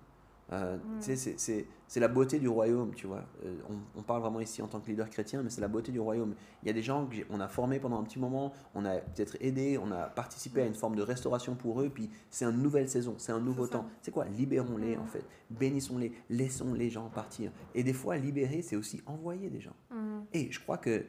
Euh, 0.52 0.76
mm. 0.76 1.64
C'est 1.86 2.00
la 2.00 2.08
beauté 2.08 2.38
du 2.38 2.48
royaume, 2.48 2.94
tu 2.94 3.06
vois. 3.06 3.24
Euh, 3.44 3.56
on, 3.96 4.02
parle 4.02 4.20
vraiment 4.20 4.40
ici 4.40 4.62
en 4.62 4.68
tant 4.68 4.80
que 4.80 4.88
leader 4.88 5.10
chrétien, 5.10 5.42
mais 5.42 5.50
c'est 5.50 5.60
la 5.60 5.68
beauté 5.68 5.90
du 5.90 5.98
royaume. 5.98 6.34
Il 6.62 6.66
y 6.66 6.70
a 6.70 6.72
des 6.72 6.82
gens 6.82 7.08
qu'on 7.28 7.40
a 7.40 7.48
formés 7.48 7.80
pendant 7.80 7.98
un 7.98 8.04
petit 8.04 8.18
moment, 8.18 8.52
on 8.74 8.84
a 8.84 8.98
peut-être 8.98 9.36
aidé, 9.40 9.76
on 9.76 9.90
a 9.90 10.04
participé 10.04 10.62
à 10.62 10.66
une 10.66 10.74
forme 10.74 10.94
de 10.94 11.02
restauration 11.02 11.56
pour 11.56 11.80
eux, 11.80 11.90
puis 11.92 12.08
c'est 12.30 12.44
une 12.44 12.62
nouvelle 12.62 12.88
saison, 12.88 13.14
c'est 13.18 13.32
un 13.32 13.40
nouveau 13.40 13.66
temps. 13.66 13.86
C'est 14.02 14.12
quoi? 14.12 14.24
Libérons-les 14.26 14.96
en 14.96 15.04
mm. 15.04 15.08
fait, 15.08 15.24
bénissons-les, 15.50 16.12
laissons 16.30 16.74
les 16.74 16.90
gens 16.90 17.08
partir. 17.08 17.50
Et 17.74 17.82
des 17.82 17.92
fois, 17.92 18.16
libérer, 18.16 18.62
c'est 18.62 18.76
aussi 18.76 19.02
envoyer 19.06 19.50
des 19.50 19.60
gens. 19.60 19.76
Mm. 19.90 20.20
Et 20.32 20.52
je 20.52 20.60
crois 20.60 20.78
qu'il 20.78 21.06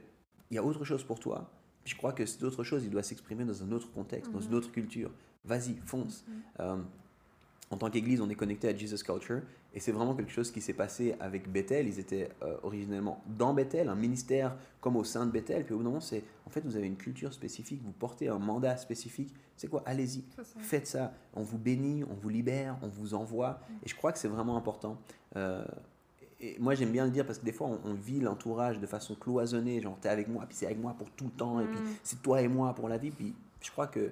y 0.50 0.58
a 0.58 0.64
autre 0.64 0.84
chose 0.84 1.04
pour 1.04 1.20
toi. 1.20 1.52
Je 1.86 1.96
crois 1.96 2.14
que 2.14 2.26
cette 2.26 2.44
autre 2.44 2.64
chose, 2.64 2.84
il 2.84 2.90
doit 2.90 3.04
s'exprimer 3.04 3.44
dans 3.44 3.64
un 3.64 3.72
autre 3.72 3.92
contexte, 3.92 4.32
dans 4.32 4.42
une 4.42 4.54
autre 4.54 4.72
culture. 4.72 5.12
Vas-y, 5.46 5.76
fonce. 5.78 6.26
Euh, 6.60 6.78
en 7.72 7.78
tant 7.78 7.90
qu'église, 7.90 8.20
on 8.20 8.30
est 8.30 8.36
connecté 8.36 8.68
à 8.68 8.76
Jesus 8.76 9.04
Culture. 9.04 9.42
Et 9.74 9.80
c'est 9.80 9.94
vraiment 9.94 10.14
quelque 10.14 10.32
chose 10.32 10.52
qui 10.52 10.60
s'est 10.60 10.74
passé 10.74 11.16
avec 11.22 11.50
Bethel. 11.50 11.88
Ils 11.88 12.00
étaient 12.00 12.30
euh, 12.44 12.58
originellement 12.64 13.24
dans 13.26 13.54
Bethel, 13.54 13.88
un 13.88 13.96
ministère 13.96 14.58
comme 14.82 14.98
au 14.98 15.06
sein 15.06 15.26
de 15.26 15.32
Bethel. 15.32 15.64
Puis 15.64 15.74
au 15.74 15.78
bout 15.78 15.84
d'un 15.84 15.90
moment, 15.90 16.02
c'est 16.02 16.24
en 16.46 16.50
fait, 16.50 16.62
vous 16.66 16.76
avez 16.76 16.88
une 16.88 16.98
culture 16.98 17.34
spécifique, 17.34 17.82
vous 17.82 17.94
portez 17.94 18.28
un 18.28 18.40
mandat 18.40 18.76
spécifique. 18.76 19.34
C'est 19.56 19.70
quoi? 19.70 19.84
Allez-y, 19.86 20.26
faites 20.60 20.86
ça. 20.86 21.14
On 21.34 21.44
vous 21.44 21.58
bénit, 21.58 22.04
on 22.04 22.14
vous 22.14 22.28
libère, 22.28 22.78
on 22.82 22.90
vous 22.90 23.14
envoie. 23.14 23.52
Mm. 23.52 23.74
Et 23.86 23.90
je 23.90 23.96
crois 23.96 24.12
que 24.12 24.20
c'est 24.20 24.28
vraiment 24.28 24.58
important. 24.58 24.98
Euh, 25.38 25.64
et 26.42 26.58
moi, 26.60 26.76
j'aime 26.76 26.92
bien 26.92 27.06
le 27.06 27.12
dire 27.12 27.26
parce 27.26 27.40
que 27.40 27.46
des 27.46 27.54
fois, 27.54 27.70
on, 27.86 27.94
vit 27.94 28.20
l'entourage 28.20 28.82
de 28.82 28.88
façon 28.88 29.16
cloisonnée. 29.16 29.80
Genre, 29.80 29.98
t'es 30.02 30.10
avec 30.10 30.28
moi, 30.28 30.46
puis 30.46 30.58
c'est 30.58 30.66
avec 30.66 30.80
moi 30.80 30.94
pour 30.98 31.10
tout 31.12 31.26
le 31.26 31.32
temps. 31.32 31.62
Et 31.62 31.68
puis, 31.68 31.80
mm. 31.80 31.88
c'est 32.04 32.22
toi 32.22 32.42
et 32.42 32.50
moi 32.50 32.76
pour 32.76 32.90
la 32.90 32.98
vie. 32.98 33.12
Puis, 33.12 33.34
je 33.62 33.72
crois 33.72 33.88
que 33.88 34.12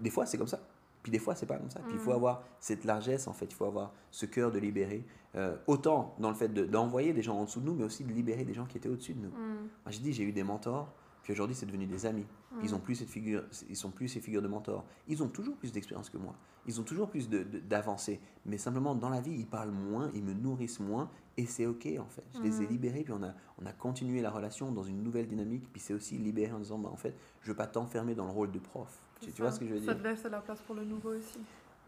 des 0.00 0.10
fois, 0.10 0.26
c'est 0.26 0.38
comme 0.38 0.48
ça. 0.48 0.60
Puis 1.06 1.12
des 1.12 1.20
fois, 1.20 1.36
c'est 1.36 1.46
pas 1.46 1.56
comme 1.56 1.70
ça. 1.70 1.78
Puis 1.78 1.92
il 1.92 2.00
faut 2.00 2.10
mm. 2.10 2.16
avoir 2.16 2.42
cette 2.58 2.84
largesse, 2.84 3.28
en 3.28 3.32
fait. 3.32 3.44
Il 3.44 3.54
faut 3.54 3.64
avoir 3.64 3.92
ce 4.10 4.26
cœur 4.26 4.50
de 4.50 4.58
libérer. 4.58 5.04
Euh, 5.36 5.56
autant 5.68 6.16
dans 6.18 6.30
le 6.30 6.34
fait 6.34 6.48
d'envoyer 6.48 7.12
des 7.12 7.22
gens 7.22 7.38
en 7.38 7.44
dessous 7.44 7.60
de 7.60 7.66
nous, 7.66 7.76
mais 7.76 7.84
aussi 7.84 8.02
de 8.02 8.12
libérer 8.12 8.44
des 8.44 8.54
gens 8.54 8.66
qui 8.66 8.76
étaient 8.76 8.88
au-dessus 8.88 9.14
de 9.14 9.20
nous. 9.20 9.28
Mm. 9.28 9.68
Moi, 9.84 9.90
j'ai 9.90 10.00
dit, 10.00 10.12
j'ai 10.12 10.24
eu 10.24 10.32
des 10.32 10.42
mentors. 10.42 10.92
Puis 11.22 11.32
aujourd'hui, 11.32 11.54
c'est 11.54 11.66
devenu 11.66 11.86
des 11.86 12.06
amis. 12.06 12.26
Mm. 12.50 12.56
Ils 12.64 12.74
ont 12.74 12.80
plus 12.80 12.96
cette 12.96 13.08
figure, 13.08 13.44
ils 13.68 13.76
sont 13.76 13.92
plus 13.92 14.08
ces 14.08 14.18
figures 14.18 14.42
de 14.42 14.48
mentors. 14.48 14.84
Ils 15.06 15.22
ont 15.22 15.28
toujours 15.28 15.54
plus 15.54 15.70
d'expérience 15.70 16.10
que 16.10 16.18
moi. 16.18 16.34
Ils 16.66 16.80
ont 16.80 16.82
toujours 16.82 17.08
plus 17.08 17.28
d'avancées. 17.28 18.18
mais 18.44 18.58
simplement, 18.58 18.96
dans 18.96 19.08
la 19.08 19.20
vie, 19.20 19.36
ils 19.38 19.46
parlent 19.46 19.70
moins, 19.70 20.10
ils 20.12 20.24
me 20.24 20.34
nourrissent 20.34 20.80
moins. 20.80 21.08
Et 21.36 21.46
c'est 21.46 21.66
OK, 21.66 21.86
en 22.00 22.08
fait. 22.08 22.24
Je 22.34 22.40
les 22.40 22.62
ai 22.64 22.66
libérés, 22.66 23.04
puis 23.04 23.12
on 23.16 23.22
a, 23.22 23.32
on 23.62 23.66
a 23.66 23.72
continué 23.72 24.22
la 24.22 24.30
relation 24.30 24.72
dans 24.72 24.82
une 24.82 25.04
nouvelle 25.04 25.28
dynamique. 25.28 25.68
Puis 25.70 25.80
c'est 25.80 25.94
aussi 25.94 26.18
libéré 26.18 26.50
en 26.52 26.58
disant, 26.58 26.80
bah, 26.80 26.90
en 26.92 26.96
fait, 26.96 27.14
je 27.42 27.50
veux 27.52 27.56
pas 27.56 27.68
t'enfermer 27.68 28.16
dans 28.16 28.24
le 28.24 28.32
rôle 28.32 28.50
de 28.50 28.58
prof. 28.58 29.05
Tu, 29.20 29.42
vois 29.42 29.50
ce 29.50 29.60
que 29.60 29.66
je 29.66 29.74
veux 29.74 29.80
dire 29.80 29.92
Ça 29.92 29.94
te 29.94 30.06
laisse 30.06 30.24
la 30.24 30.40
place 30.40 30.60
pour 30.60 30.74
le 30.74 30.84
nouveau 30.84 31.10
aussi. 31.10 31.38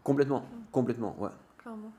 Complètement, 0.03 0.43
complètement, 0.71 1.15
ouais. 1.19 1.29
Clairement. 1.57 1.91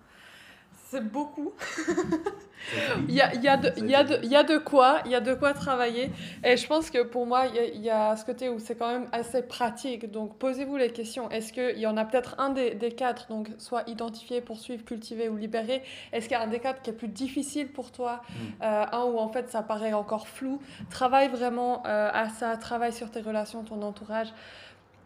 C'est 0.91 1.09
beaucoup. 1.09 1.53
il, 3.09 3.15
y 3.15 3.21
a, 3.21 3.33
il, 3.33 3.43
y 3.45 3.49
a 3.49 3.57
de, 3.57 3.71
il, 3.77 3.89
y 3.89 3.95
a 3.95 4.03
de, 4.03 4.19
il 4.25 4.29
y 4.29 4.35
a 4.35 4.43
de 4.43 4.59
quoi, 4.59 5.03
il 5.05 5.13
y 5.13 5.15
a 5.15 5.21
de 5.21 5.35
quoi 5.35 5.55
travailler. 5.55 6.11
Et 6.43 6.57
je 6.57 6.67
pense 6.67 6.91
que 6.91 7.05
pour 7.05 7.27
moi, 7.27 7.45
il 7.47 7.81
y 7.81 7.91
a, 7.91 8.17
ce 8.17 8.25
côté 8.25 8.49
où 8.49 8.59
c'est 8.59 8.75
quand 8.75 8.91
même 8.91 9.07
assez 9.13 9.43
pratique. 9.43 10.11
Donc, 10.11 10.37
posez-vous 10.39 10.77
les 10.77 10.91
questions. 10.91 11.31
Est-ce 11.31 11.53
qu'il 11.53 11.79
y 11.79 11.87
en 11.87 11.97
a 11.97 12.05
peut-être 12.05 12.35
un 12.39 12.51
des, 12.51 12.75
des, 12.75 12.91
quatre, 12.91 13.29
donc 13.29 13.51
soit 13.59 13.89
identifier, 13.89 14.41
poursuivre, 14.41 14.85
cultiver 14.85 15.29
ou 15.29 15.37
libérer 15.37 15.85
Est-ce 16.13 16.27
qu'il 16.27 16.37
y 16.37 16.41
a 16.41 16.43
un 16.43 16.49
des 16.49 16.59
quatre 16.59 16.83
qui 16.83 16.91
est 16.91 16.95
plus 16.95 17.07
difficile 17.07 17.69
pour 17.69 17.93
toi 17.93 18.23
mm. 18.29 18.65
euh, 18.65 18.85
Un 18.91 19.05
où 19.05 19.19
en 19.19 19.29
fait 19.29 19.49
ça 19.49 19.63
paraît 19.63 19.93
encore 19.93 20.27
flou 20.27 20.61
Travaille 20.91 21.29
vraiment 21.29 21.85
euh, 21.87 22.11
à 22.13 22.31
ça, 22.31 22.57
travaille 22.57 22.93
sur 22.93 23.13
tes 23.13 23.21
relations, 23.21 23.63
ton 23.63 23.81
entourage 23.83 24.33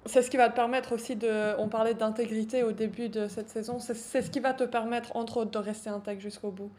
c'est 0.07 0.23
ce 0.23 0.31
qui 0.31 0.37
va 0.37 0.49
te 0.49 0.55
permettre 0.55 0.93
aussi 0.93 1.17
de. 1.17 1.59
On 1.59 1.69
parlait 1.69 1.95
d'intégrité 1.95 2.63
au 2.63 2.73
début 2.73 3.09
de 3.09 3.27
cette 3.29 3.49
saison. 3.49 3.79
C'est 3.79 4.23
ce 4.23 4.31
qui 4.31 4.41
va 4.41 4.53
te 4.53 4.65
permettre, 4.65 5.17
entre 5.17 5.39
autres, 5.39 5.51
de 5.51 5.59
rester 5.59 5.91
intègre 5.91 6.21
jusqu'au 6.21 6.51
bout. 6.51 6.71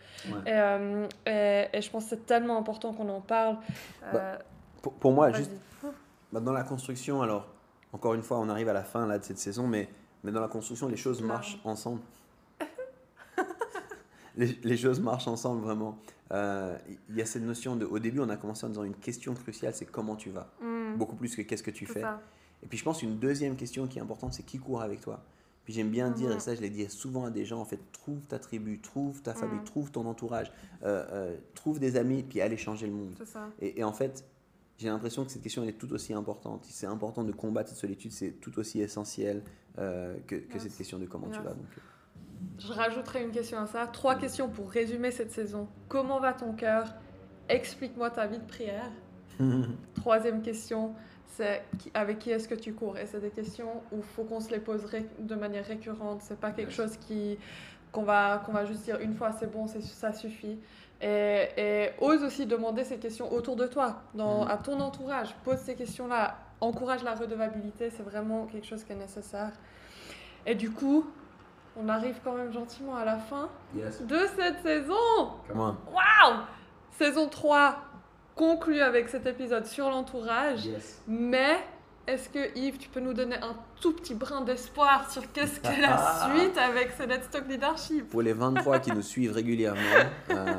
Euh, 0.47 1.07
et, 1.25 1.65
et, 1.73 1.81
je 1.81 1.89
pense 1.89 2.03
que 2.05 2.09
c'est 2.11 2.25
tellement 2.25 2.57
important 2.57 2.93
qu'on 2.93 3.09
en 3.09 3.21
parle. 3.21 3.57
Euh, 4.03 4.38
bah, 4.83 4.91
pour, 4.99 5.11
moi, 5.11 5.31
juste. 5.31 5.51
Bah, 6.31 6.39
dans 6.39 6.53
la 6.53 6.63
construction, 6.63 7.21
alors, 7.21 7.47
encore 7.93 8.13
une 8.13 8.21
fois, 8.21 8.39
on 8.39 8.49
arrive 8.49 8.69
à 8.69 8.73
la 8.73 8.83
fin 8.83 9.07
là, 9.07 9.17
de 9.17 9.23
cette 9.23 9.39
saison, 9.39 9.67
mais, 9.67 9.89
mais 10.23 10.31
dans 10.31 10.41
la 10.41 10.47
construction, 10.47 10.88
les 10.88 10.97
choses 10.97 11.21
marchent 11.21 11.59
ensemble. 11.63 12.01
les, 14.35 14.57
les, 14.63 14.77
choses 14.77 14.99
marchent 14.99 15.27
ensemble, 15.27 15.61
vraiment. 15.61 15.97
Euh, 16.31 16.77
il 17.09 17.15
y 17.15 17.21
a 17.21 17.25
cette 17.25 17.43
notion 17.43 17.75
de. 17.75 17.85
Au 17.85 17.97
début, 17.97 18.19
on 18.19 18.29
a 18.29 18.38
commencé 18.38 18.65
en 18.65 18.69
disant 18.69 18.83
une 18.83 18.95
question 18.95 19.33
cruciale 19.33 19.73
c'est 19.73 19.85
comment 19.85 20.15
tu 20.15 20.29
vas? 20.29 20.47
Mm. 20.61 20.97
Beaucoup 20.97 21.15
plus 21.15 21.35
que 21.35 21.41
qu'est-ce 21.41 21.63
que 21.63 21.71
tu 21.71 21.85
fais. 21.85 22.01
Ça. 22.01 22.21
Et 22.63 22.68
puis 22.68 22.78
je 22.78 22.84
pense 22.84 23.04
une 23.04 23.18
deuxième 23.18 23.56
question 23.56 23.88
qui 23.88 24.00
est 24.00 24.02
importante, 24.02 24.34
c'est 24.34 24.44
qui 24.44 24.58
court 24.58 24.82
avec 24.82 25.02
toi? 25.02 25.24
Puis 25.65 25.74
j'aime 25.74 25.89
bien 25.89 26.12
dire, 26.12 26.32
et 26.32 26.39
ça 26.39 26.54
je 26.54 26.62
l'ai 26.62 26.70
dit 26.70 26.88
souvent 26.89 27.26
à 27.26 27.32
des 27.32 27.44
gens, 27.44 27.60
en 27.60 27.65
fait, 27.65 27.80
trouve 27.91 28.20
ta 28.22 28.38
tribu, 28.38 28.80
trouve 28.80 29.22
ta 29.24 29.34
famille, 29.34 29.60
mhm. 29.60 29.65
trouve 29.65 29.91
ton 29.91 30.06
entourage, 30.06 30.52
euh, 30.84 31.04
euh, 31.12 31.38
trouve 31.56 31.80
des 31.80 31.98
amis, 31.98 32.22
puis 32.22 32.39
allez 32.39 32.58
changer 32.58 32.86
le 32.86 32.94
monde. 32.94 33.15
Ça. 33.26 33.50
Et, 33.60 33.84
en 33.84 33.91
fait, 33.91 34.24
j'ai 34.78 34.89
l'impression 34.89 35.26
que 35.26 35.32
cette 35.32 35.41
question 35.41 35.63
elle 35.63 35.70
est 35.70 35.74
tout 35.74 35.91
aussi 35.91 36.13
importante. 36.13 36.65
C'est 36.70 36.86
important 36.86 37.24
de 37.24 37.32
combattre 37.32 37.70
cette 37.70 37.80
solitude, 37.80 38.12
c'est 38.12 38.32
tout 38.41 38.60
aussi 38.60 38.80
essentiel 38.80 39.41
euh, 39.80 40.15
que, 40.28 40.36
que 40.36 40.60
cette 40.60 40.76
question 40.78 41.00
de 41.00 41.06
comment 41.06 41.30
tu 41.30 41.39
vas. 41.39 41.54
Donc. 41.54 41.65
Je 42.60 42.72
rajouterai 42.72 43.24
une 43.24 43.32
question 43.32 43.58
à 43.58 43.65
ça. 43.65 43.88
Trois 43.88 44.15
questions 44.15 44.50
pour 44.50 44.70
résumer 44.70 45.10
cette 45.10 45.32
saison. 45.32 45.68
Comment 45.88 46.20
va 46.20 46.34
ton 46.34 46.54
cœur? 46.54 46.94
Explique-moi 47.50 48.12
ta 48.12 48.28
vie 48.28 48.38
de 48.38 48.46
prière. 48.46 48.91
Troisième 49.96 50.41
question 50.41 50.94
c'est 51.27 51.63
avec 51.93 52.19
qui 52.19 52.31
est-ce 52.31 52.47
que 52.47 52.55
tu 52.55 52.73
cours 52.73 52.97
Et 52.97 53.05
c'est 53.05 53.19
des 53.19 53.29
questions 53.29 53.81
où 53.91 53.97
il 53.97 54.03
faut 54.03 54.23
qu'on 54.23 54.39
se 54.39 54.49
les 54.51 54.59
pose 54.59 54.85
de 55.19 55.35
manière 55.35 55.65
récurrente. 55.65 56.21
C'est 56.21 56.39
pas 56.39 56.51
quelque 56.51 56.71
chose 56.71 56.97
qui 56.97 57.38
qu'on 57.91 58.03
va, 58.03 58.43
qu'on 58.45 58.51
va 58.51 58.65
juste 58.65 58.83
dire 58.83 58.99
une 58.99 59.13
fois 59.13 59.31
c'est 59.31 59.51
bon, 59.51 59.67
ça 59.67 60.13
suffit. 60.13 60.59
Et, 61.01 61.47
et, 61.57 61.89
ose 61.99 62.23
aussi 62.23 62.45
demander 62.45 62.83
ces 62.83 62.97
questions 62.97 63.31
autour 63.31 63.55
de 63.55 63.67
toi, 63.67 64.01
dans, 64.13 64.45
mm. 64.45 64.49
à 64.49 64.57
ton 64.57 64.79
entourage. 64.79 65.35
Pose 65.43 65.57
ces 65.57 65.75
questions-là. 65.75 66.38
Encourage 66.61 67.03
la 67.03 67.15
redevabilité, 67.15 67.89
c'est 67.89 68.03
vraiment 68.03 68.45
quelque 68.45 68.65
chose 68.65 68.83
qui 68.83 68.93
est 68.93 68.95
nécessaire. 68.95 69.51
Et 70.45 70.55
du 70.55 70.71
coup, 70.71 71.05
on 71.77 71.89
arrive 71.89 72.19
quand 72.23 72.33
même 72.33 72.51
gentiment 72.51 72.95
à 72.95 73.03
la 73.03 73.17
fin 73.17 73.49
de 73.73 74.27
cette 74.35 74.61
saison. 74.61 74.93
Waouh 75.53 76.38
Saison 76.91 77.27
3, 77.27 77.77
conclut 78.36 78.82
avec 78.82 79.10
cet 79.10 79.26
épisode 79.26 79.65
sur 79.65 79.89
l'entourage. 79.89 80.69
Mais 81.08 81.58
est-ce 82.08 82.30
que 82.30 82.58
Yves, 82.58 82.78
tu 82.78 82.89
peux 82.89 83.00
nous 83.00 83.13
donner 83.13 83.38
un 83.38 83.56
tout 83.82 83.93
petit 83.93 84.13
brin 84.13 84.41
d'espoir 84.41 85.10
sur 85.12 85.32
qu'est-ce 85.32 85.60
qu'est 85.60 85.82
la 85.82 86.30
suite 86.30 86.58
avec 86.58 86.91
ce 86.91 87.04
Let's 87.04 87.30
Talk 87.32 87.48
Leadership? 87.48 88.10
Pour 88.10 88.21
les 88.21 88.34
23 88.34 88.80
qui 88.80 88.91
nous 88.91 89.02
suivent 89.02 89.32
régulièrement, 89.32 89.82
euh, 90.30 90.54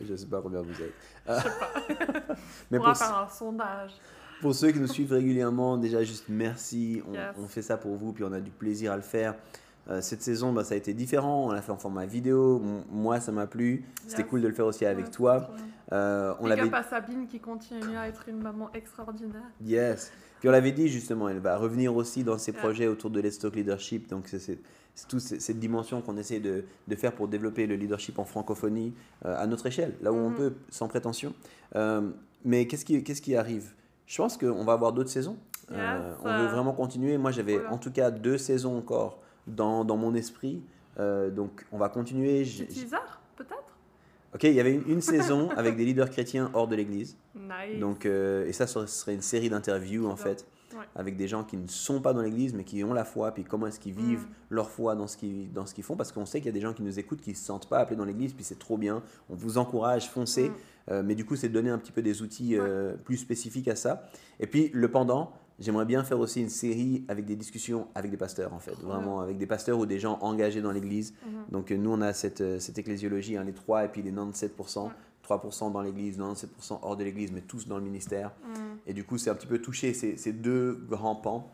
je 0.00 0.12
ne 0.12 0.16
sais 0.16 0.26
pas 0.26 0.42
combien 0.42 0.60
vous 0.60 0.82
êtes. 0.82 0.94
Je 1.26 1.34
sais 1.34 1.58
pas. 1.58 2.34
Mais 2.70 2.78
On 2.78 2.82
va 2.82 2.94
faire 2.94 3.18
un 3.18 3.28
sondage. 3.28 3.92
Pour 4.42 4.54
ceux 4.54 4.72
qui 4.72 4.80
nous 4.80 4.88
suivent 4.88 5.12
régulièrement, 5.12 5.76
déjà 5.76 6.02
juste 6.02 6.24
merci. 6.28 7.02
On, 7.06 7.42
on, 7.42 7.46
fait 7.46 7.62
ça 7.62 7.76
pour 7.76 7.94
vous, 7.96 8.12
puis 8.12 8.24
on 8.24 8.32
a 8.32 8.40
du 8.40 8.50
plaisir 8.50 8.92
à 8.92 8.96
le 8.96 9.02
faire. 9.02 9.34
Euh, 9.88 10.00
cette 10.00 10.22
saison, 10.22 10.52
bah, 10.52 10.64
ça 10.64 10.74
a 10.74 10.76
été 10.76 10.92
différent. 10.94 11.46
On 11.46 11.52
l'a 11.52 11.62
fait 11.62 11.72
en 11.72 11.78
format 11.78 12.06
vidéo. 12.06 12.60
moi, 12.90 13.20
ça 13.20 13.32
m'a 13.32 13.46
plu. 13.46 13.84
C'était 14.06 14.24
cool 14.24 14.42
de 14.42 14.48
le 14.48 14.54
faire 14.54 14.66
aussi 14.66 14.84
avec 14.86 15.10
toi. 15.10 15.50
Euh, 15.92 16.34
on 16.40 16.46
l'avait 16.46 16.70
pas 16.70 16.82
Sabine 16.82 17.26
qui 17.26 17.40
continue 17.40 17.96
à 17.96 18.08
être 18.08 18.28
une 18.28 18.40
maman 18.40 18.70
extraordinaire. 18.74 19.42
Yes. 19.64 20.12
Puis 20.38 20.48
on 20.48 20.52
l'avait 20.52 20.72
dit 20.72 20.88
justement, 20.88 21.28
elle 21.28 21.40
va 21.40 21.56
revenir 21.56 21.94
aussi 21.94 22.24
dans 22.24 22.38
ses 22.38 22.52
projets 22.52 22.86
autour 22.86 23.10
de 23.10 23.20
Let's 23.20 23.44
Leadership. 23.44 24.08
Donc 24.08 24.28
c'est 24.28 24.58
toute 25.08 25.20
cette 25.20 25.58
dimension 25.58 26.00
qu'on 26.00 26.16
essaie 26.16 26.40
de, 26.40 26.64
de, 26.86 26.96
faire 26.96 27.12
pour 27.12 27.28
développer 27.28 27.66
le 27.66 27.74
leadership 27.74 28.18
en 28.18 28.24
francophonie 28.24 28.92
euh, 29.24 29.36
à 29.36 29.46
notre 29.46 29.66
échelle, 29.66 29.94
là 30.02 30.12
où 30.12 30.16
on 30.16 30.30
mm-hmm. 30.30 30.34
peut, 30.34 30.54
sans 30.68 30.88
prétention. 30.88 31.32
Euh, 31.74 32.10
mais 32.44 32.66
qu'est-ce 32.66 32.84
qui, 32.84 33.02
qu'est-ce 33.02 33.22
qui 33.22 33.36
arrive? 33.36 33.72
Je 34.06 34.16
pense 34.16 34.36
qu'on 34.36 34.64
va 34.64 34.72
avoir 34.72 34.92
d'autres 34.92 35.10
saisons. 35.10 35.36
on 35.70 36.38
veut 36.38 36.48
vraiment 36.48 36.72
continuer. 36.72 37.18
Moi, 37.18 37.30
j'avais 37.30 37.64
en 37.66 37.78
tout 37.78 37.92
cas 37.92 38.10
deux 38.10 38.38
saisons 38.38 38.78
encore 38.78 39.20
dans, 39.54 39.84
dans 39.84 39.96
mon 39.96 40.14
esprit. 40.14 40.62
donc 40.98 41.66
on 41.72 41.78
va 41.78 41.88
continuer. 41.88 42.42
Teaser, 42.42 42.96
peut-être? 43.36 43.70
Ok, 44.32 44.44
il 44.44 44.52
y 44.52 44.60
avait 44.60 44.74
une, 44.74 45.00
saison 45.00 45.50
avec 45.56 45.76
des 45.76 45.84
leaders 45.84 46.08
chrétiens 46.08 46.50
hors 46.54 46.68
de 46.68 46.76
l'Église. 46.76 47.16
Nice. 47.34 47.80
Donc, 47.80 48.06
euh, 48.06 48.46
et 48.46 48.52
ça, 48.52 48.66
ce 48.66 48.86
serait 48.86 49.14
une 49.14 49.22
série 49.22 49.50
d'interviews 49.50 50.06
en 50.06 50.14
fait, 50.14 50.46
avec 50.94 51.16
des 51.16 51.26
gens 51.26 51.42
qui 51.42 51.56
ne 51.56 51.66
sont 51.66 52.00
pas 52.00 52.12
dans 52.12 52.22
l'Église 52.22 52.54
mais 52.54 52.62
qui 52.62 52.84
ont 52.84 52.92
la 52.92 53.04
foi, 53.04 53.32
puis 53.32 53.42
comment 53.42 53.66
est-ce 53.66 53.80
qu'ils 53.80 53.94
vivent 53.94 54.22
mm. 54.22 54.32
leur 54.50 54.70
foi 54.70 54.94
dans 54.94 55.08
ce 55.08 55.16
qu'ils 55.16 55.52
dans 55.52 55.66
ce 55.66 55.74
qu'ils 55.74 55.82
font, 55.82 55.96
parce 55.96 56.12
qu'on 56.12 56.26
sait 56.26 56.38
qu'il 56.38 56.46
y 56.46 56.50
a 56.50 56.52
des 56.52 56.60
gens 56.60 56.72
qui 56.72 56.82
nous 56.82 56.98
écoutent 57.00 57.20
qui 57.20 57.30
ne 57.30 57.34
se 57.34 57.44
sentent 57.44 57.68
pas 57.68 57.78
appelés 57.78 57.96
dans 57.96 58.04
l'Église, 58.04 58.32
puis 58.32 58.44
c'est 58.44 58.58
trop 58.58 58.78
bien. 58.78 59.02
On 59.28 59.34
vous 59.34 59.58
encourage, 59.58 60.08
foncez. 60.08 60.50
Mm. 60.50 60.54
Euh, 60.90 61.02
mais 61.04 61.14
du 61.14 61.24
coup, 61.24 61.36
c'est 61.36 61.48
de 61.48 61.54
donner 61.54 61.70
un 61.70 61.78
petit 61.78 61.92
peu 61.92 62.02
des 62.02 62.22
outils 62.22 62.56
euh, 62.56 62.94
plus 63.04 63.16
spécifiques 63.16 63.68
à 63.68 63.76
ça. 63.76 64.08
Et 64.38 64.46
puis 64.46 64.70
le 64.72 64.90
pendant, 64.90 65.32
J'aimerais 65.60 65.84
bien 65.84 66.02
faire 66.02 66.18
aussi 66.18 66.40
une 66.40 66.48
série 66.48 67.04
avec 67.08 67.26
des 67.26 67.36
discussions 67.36 67.86
avec 67.94 68.10
des 68.10 68.16
pasteurs, 68.16 68.54
en 68.54 68.58
fait. 68.58 68.78
Vraiment, 68.82 69.20
avec 69.20 69.36
des 69.36 69.46
pasteurs 69.46 69.78
ou 69.78 69.84
des 69.84 69.98
gens 69.98 70.18
engagés 70.22 70.62
dans 70.62 70.72
l'Église. 70.72 71.14
Mhm. 71.24 71.32
Donc, 71.50 71.70
euh, 71.70 71.76
nous, 71.76 71.92
on 71.92 72.00
a 72.00 72.14
cette, 72.14 72.40
euh, 72.40 72.58
cette 72.58 72.78
ecclésiologie, 72.78 73.36
hein, 73.36 73.44
les 73.44 73.52
3 73.52 73.84
et 73.84 73.88
puis 73.88 74.02
les 74.02 74.10
97%. 74.10 74.90
3% 75.22 75.70
dans 75.70 75.82
l'Église, 75.82 76.18
97% 76.18 76.80
hors 76.82 76.96
de 76.96 77.04
l'Église, 77.04 77.30
mais 77.30 77.42
tous 77.42 77.68
dans 77.68 77.76
le 77.76 77.84
ministère. 77.84 78.32
Mhm. 78.42 78.78
Et 78.86 78.94
du 78.94 79.04
coup, 79.04 79.18
c'est 79.18 79.30
un 79.30 79.34
petit 79.34 79.46
peu 79.46 79.58
toucher 79.58 79.92
ces, 79.92 80.16
ces 80.16 80.32
deux 80.32 80.82
grands 80.88 81.14
pans. 81.14 81.52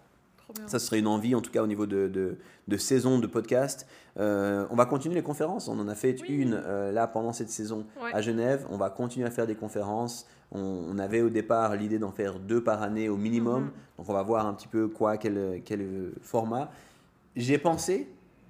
Ça 0.67 0.79
serait 0.79 0.99
une 0.99 1.07
envie, 1.07 1.35
en 1.35 1.41
tout 1.41 1.51
cas 1.51 1.63
au 1.63 1.67
niveau 1.67 1.87
de, 1.87 2.09
de, 2.09 2.39
de 2.69 2.77
saison 2.77 3.19
de 3.19 3.27
podcast. 3.27 3.87
Euh, 4.19 4.67
on 4.71 4.77
va 4.77 4.87
continuer 4.87 5.15
les 5.15 5.23
conférences. 5.23 5.69
On 5.69 5.79
en 5.79 5.89
a 5.89 5.95
fait 5.95 6.21
une 6.29 6.55
là 6.93 7.07
pendant 7.07 7.33
cette 7.33 7.51
saison 7.51 7.85
à 8.13 8.21
Genève. 8.21 8.67
On 8.71 8.77
va 8.77 8.91
continuer 8.91 9.27
à 9.27 9.31
faire 9.31 9.47
des 9.47 9.57
conférences. 9.57 10.27
On, 10.53 10.99
avait 10.99 11.23
au 11.23 11.29
départ 11.29 11.75
l'idée 11.77 11.99
d'en 11.99 12.13
faire 12.13 12.39
deux 12.39 12.63
par 12.63 12.83
année 12.83 13.09
au 13.09 13.17
minimum. 13.17 13.65
Mhm. 13.65 13.71
Donc 13.99 14.09
on 14.09 14.13
va 14.13 14.23
voir 14.23 14.47
un 14.47 14.55
petit 14.55 14.69
peu 14.69 14.89
quoi, 14.89 15.17
quel, 15.17 15.63
quel 15.65 16.13
format. 16.23 16.71
J'ai 17.35 17.59
pensé, 17.59 18.09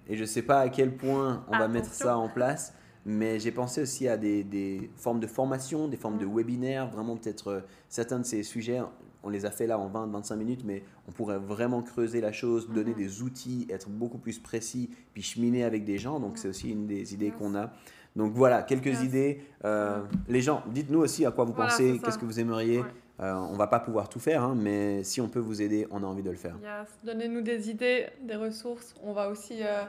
et 0.09 0.17
je 0.17 0.21
ne 0.21 0.27
sais 0.27 0.43
pas 0.43 0.61
à 0.61 0.69
quel 0.69 0.97
point 0.97 1.45
on 1.49 1.59
va 1.59 1.69
mettre 1.69 1.93
ça 1.93 2.17
en 2.17 2.29
place, 2.29 2.75
mais 3.05 3.41
j'ai 3.41 3.51
pensé 3.51 3.83
aussi 3.83 4.09
à 4.09 4.17
des, 4.17 4.45
des, 4.45 4.91
formes 4.97 5.21
de 5.21 5.27
formation, 5.27 5.89
des 5.89 5.97
formes 5.97 6.19
de 6.19 6.27
mhm. 6.27 6.37
webinaires, 6.37 6.89
vraiment 6.89 7.17
peut-être 7.17 7.49
euh, 7.49 7.61
certains 7.89 8.19
de 8.19 8.25
ces 8.25 8.43
sujets. 8.43 8.81
On 9.27 9.29
les 9.29 9.45
a 9.45 9.51
fait 9.51 9.67
là 9.67 9.79
en 9.79 9.89
20-25 9.91 10.37
minutes, 10.37 10.63
mais 10.65 10.83
on 11.09 11.13
pourrait 11.13 11.39
vraiment 11.39 11.83
creuser 11.83 12.21
la 12.21 12.33
chose, 12.33 12.69
donner 12.71 12.93
Mhm. 12.93 12.97
des 12.97 13.23
outils, 13.23 13.67
être 13.69 13.89
beaucoup 13.91 14.19
plus 14.19 14.39
précis, 14.39 14.89
puis 15.13 15.23
cheminer 15.23 15.65
avec 15.65 15.85
des 15.85 15.99
gens. 15.99 16.21
Donc, 16.21 16.39
c'est 16.39 16.49
aussi 16.49 16.71
une 16.71 16.87
des 16.87 17.13
idées 17.13 17.27
Yes. 17.27 17.35
qu'on 17.39 17.55
a. 17.57 17.71
Donc 18.15 18.33
voilà, 18.33 18.63
quelques 18.63 18.87
Yes. 18.87 19.03
idées. 19.03 19.41
Euh, 19.65 20.01
les 20.29 20.41
gens, 20.41 20.63
dites-nous 20.73 21.01
aussi 21.01 21.27
à 21.27 21.31
quoi 21.33 21.45
vous 21.45 21.53
Voilà, 21.53 21.71
pensez, 21.71 22.01
qu'est-ce 22.03 22.17
que 22.19 22.25
vous 22.25 22.41
aimeriez. 22.41 22.79
Ouais. 22.79 22.85
Euh, 23.21 23.35
on 23.35 23.55
va 23.57 23.67
pas 23.67 23.81
pouvoir 23.81 24.09
tout 24.09 24.21
faire, 24.21 24.43
hein, 24.43 24.55
mais 24.57 25.03
si 25.03 25.21
on 25.23 25.29
peut 25.29 25.39
vous 25.41 25.61
aider, 25.63 25.87
on 25.91 26.03
a 26.03 26.07
envie 26.07 26.23
de 26.23 26.31
le 26.31 26.37
faire. 26.37 26.57
Yes. 26.63 26.89
Donnez-nous 27.03 27.41
des 27.43 27.69
idées, 27.71 28.07
des 28.23 28.37
ressources. 28.37 28.95
On 29.03 29.13
va 29.13 29.29
aussi 29.31 29.55
euh, 29.63 29.83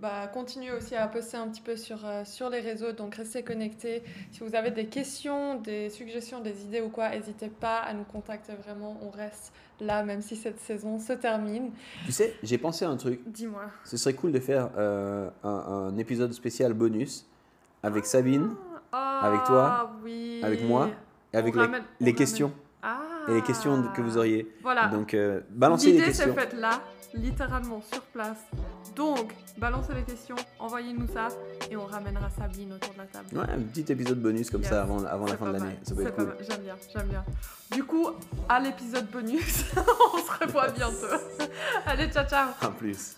bah, 0.00 0.28
continuer 0.32 0.70
aussi 0.72 0.94
à 0.94 1.06
poster 1.08 1.36
un 1.36 1.48
petit 1.48 1.60
peu 1.60 1.76
sur, 1.76 2.06
euh, 2.06 2.24
sur 2.24 2.50
les 2.50 2.60
réseaux, 2.60 2.92
donc 2.92 3.14
restez 3.16 3.42
connectés. 3.42 4.02
Si 4.30 4.40
vous 4.44 4.54
avez 4.54 4.70
des 4.70 4.86
questions, 4.86 5.56
des 5.60 5.90
suggestions, 5.90 6.40
des 6.40 6.62
idées 6.64 6.80
ou 6.80 6.88
quoi, 6.88 7.10
n'hésitez 7.10 7.48
pas 7.48 7.78
à 7.78 7.92
nous 7.94 8.04
contacter 8.04 8.52
vraiment. 8.54 8.96
On 9.02 9.10
reste 9.10 9.52
là, 9.80 10.02
même 10.04 10.22
si 10.22 10.36
cette 10.36 10.60
saison 10.60 10.98
se 11.00 11.12
termine. 11.14 11.70
Tu 12.06 12.12
sais, 12.12 12.36
j'ai 12.42 12.58
pensé 12.58 12.84
à 12.84 12.90
un 12.90 12.96
truc. 12.96 13.20
Dis-moi. 13.26 13.64
Ce 13.84 13.96
serait 13.96 14.14
cool 14.14 14.32
de 14.32 14.40
faire 14.40 14.70
euh, 14.78 15.28
un, 15.42 15.48
un 15.48 15.96
épisode 15.98 16.32
spécial 16.32 16.72
bonus 16.74 17.26
avec 17.82 18.06
Sabine, 18.06 18.50
Ah, 18.92 19.20
Avec 19.24 19.44
toi, 19.44 19.90
oui. 20.04 20.40
avec 20.42 20.62
moi, 20.64 20.88
et 21.32 21.36
avec 21.36 21.54
On 21.54 21.58
les, 21.60 21.64
ramène- 21.66 21.82
les 22.00 22.14
questions 22.14 22.52
Ah. 22.82 23.00
et 23.28 23.34
les 23.34 23.42
questions 23.42 23.82
que 23.94 24.00
vous 24.00 24.16
auriez. 24.16 24.50
Voilà. 24.62 24.86
Donc, 24.88 25.12
euh, 25.14 25.40
balancez 25.50 25.86
les 25.92 25.92
L'idée 26.00 26.12
s'est 26.12 26.24
questions. 26.24 26.34
faite 26.34 26.54
là, 26.54 26.80
littéralement 27.14 27.80
sur 27.82 28.00
place. 28.02 28.38
Donc, 28.98 29.32
balancez 29.56 29.94
les 29.94 30.02
questions, 30.02 30.34
envoyez-nous 30.58 31.06
ça 31.06 31.28
et 31.70 31.76
on 31.76 31.86
ramènera 31.86 32.28
Sabine 32.30 32.72
autour 32.72 32.92
de 32.94 32.98
la 32.98 33.04
table. 33.06 33.28
Ouais, 33.32 33.48
un 33.48 33.60
petit 33.62 33.90
épisode 33.92 34.20
bonus 34.20 34.50
comme 34.50 34.62
Yes. 34.62 34.70
ça 34.70 34.82
avant, 34.82 35.04
avant 35.04 35.26
la 35.26 35.36
fin 35.36 35.46
de 35.46 35.52
l'année. 35.52 35.78
Ça 35.84 35.94
peut 35.94 36.02
C'est 36.02 36.08
être 36.08 36.16
cool. 36.16 36.36
J'aime 36.40 36.62
bien, 36.62 36.74
j'aime 36.92 37.06
bien. 37.06 37.24
Du 37.70 37.84
coup, 37.84 38.08
à 38.48 38.58
l'épisode 38.58 39.08
bonus, 39.08 39.64
on 39.76 40.18
se 40.18 40.44
revoit 40.44 40.68
bientôt. 40.70 41.06
Allez, 41.86 42.08
ciao, 42.10 42.26
ciao. 42.26 42.48
En 42.60 42.72
plus. 42.72 43.14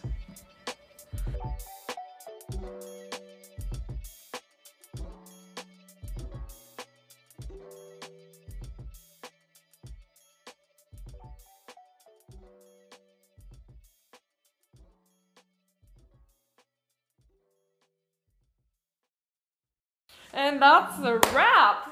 That's 20.61 20.99
a 21.01 21.19
wrap. 21.35 21.90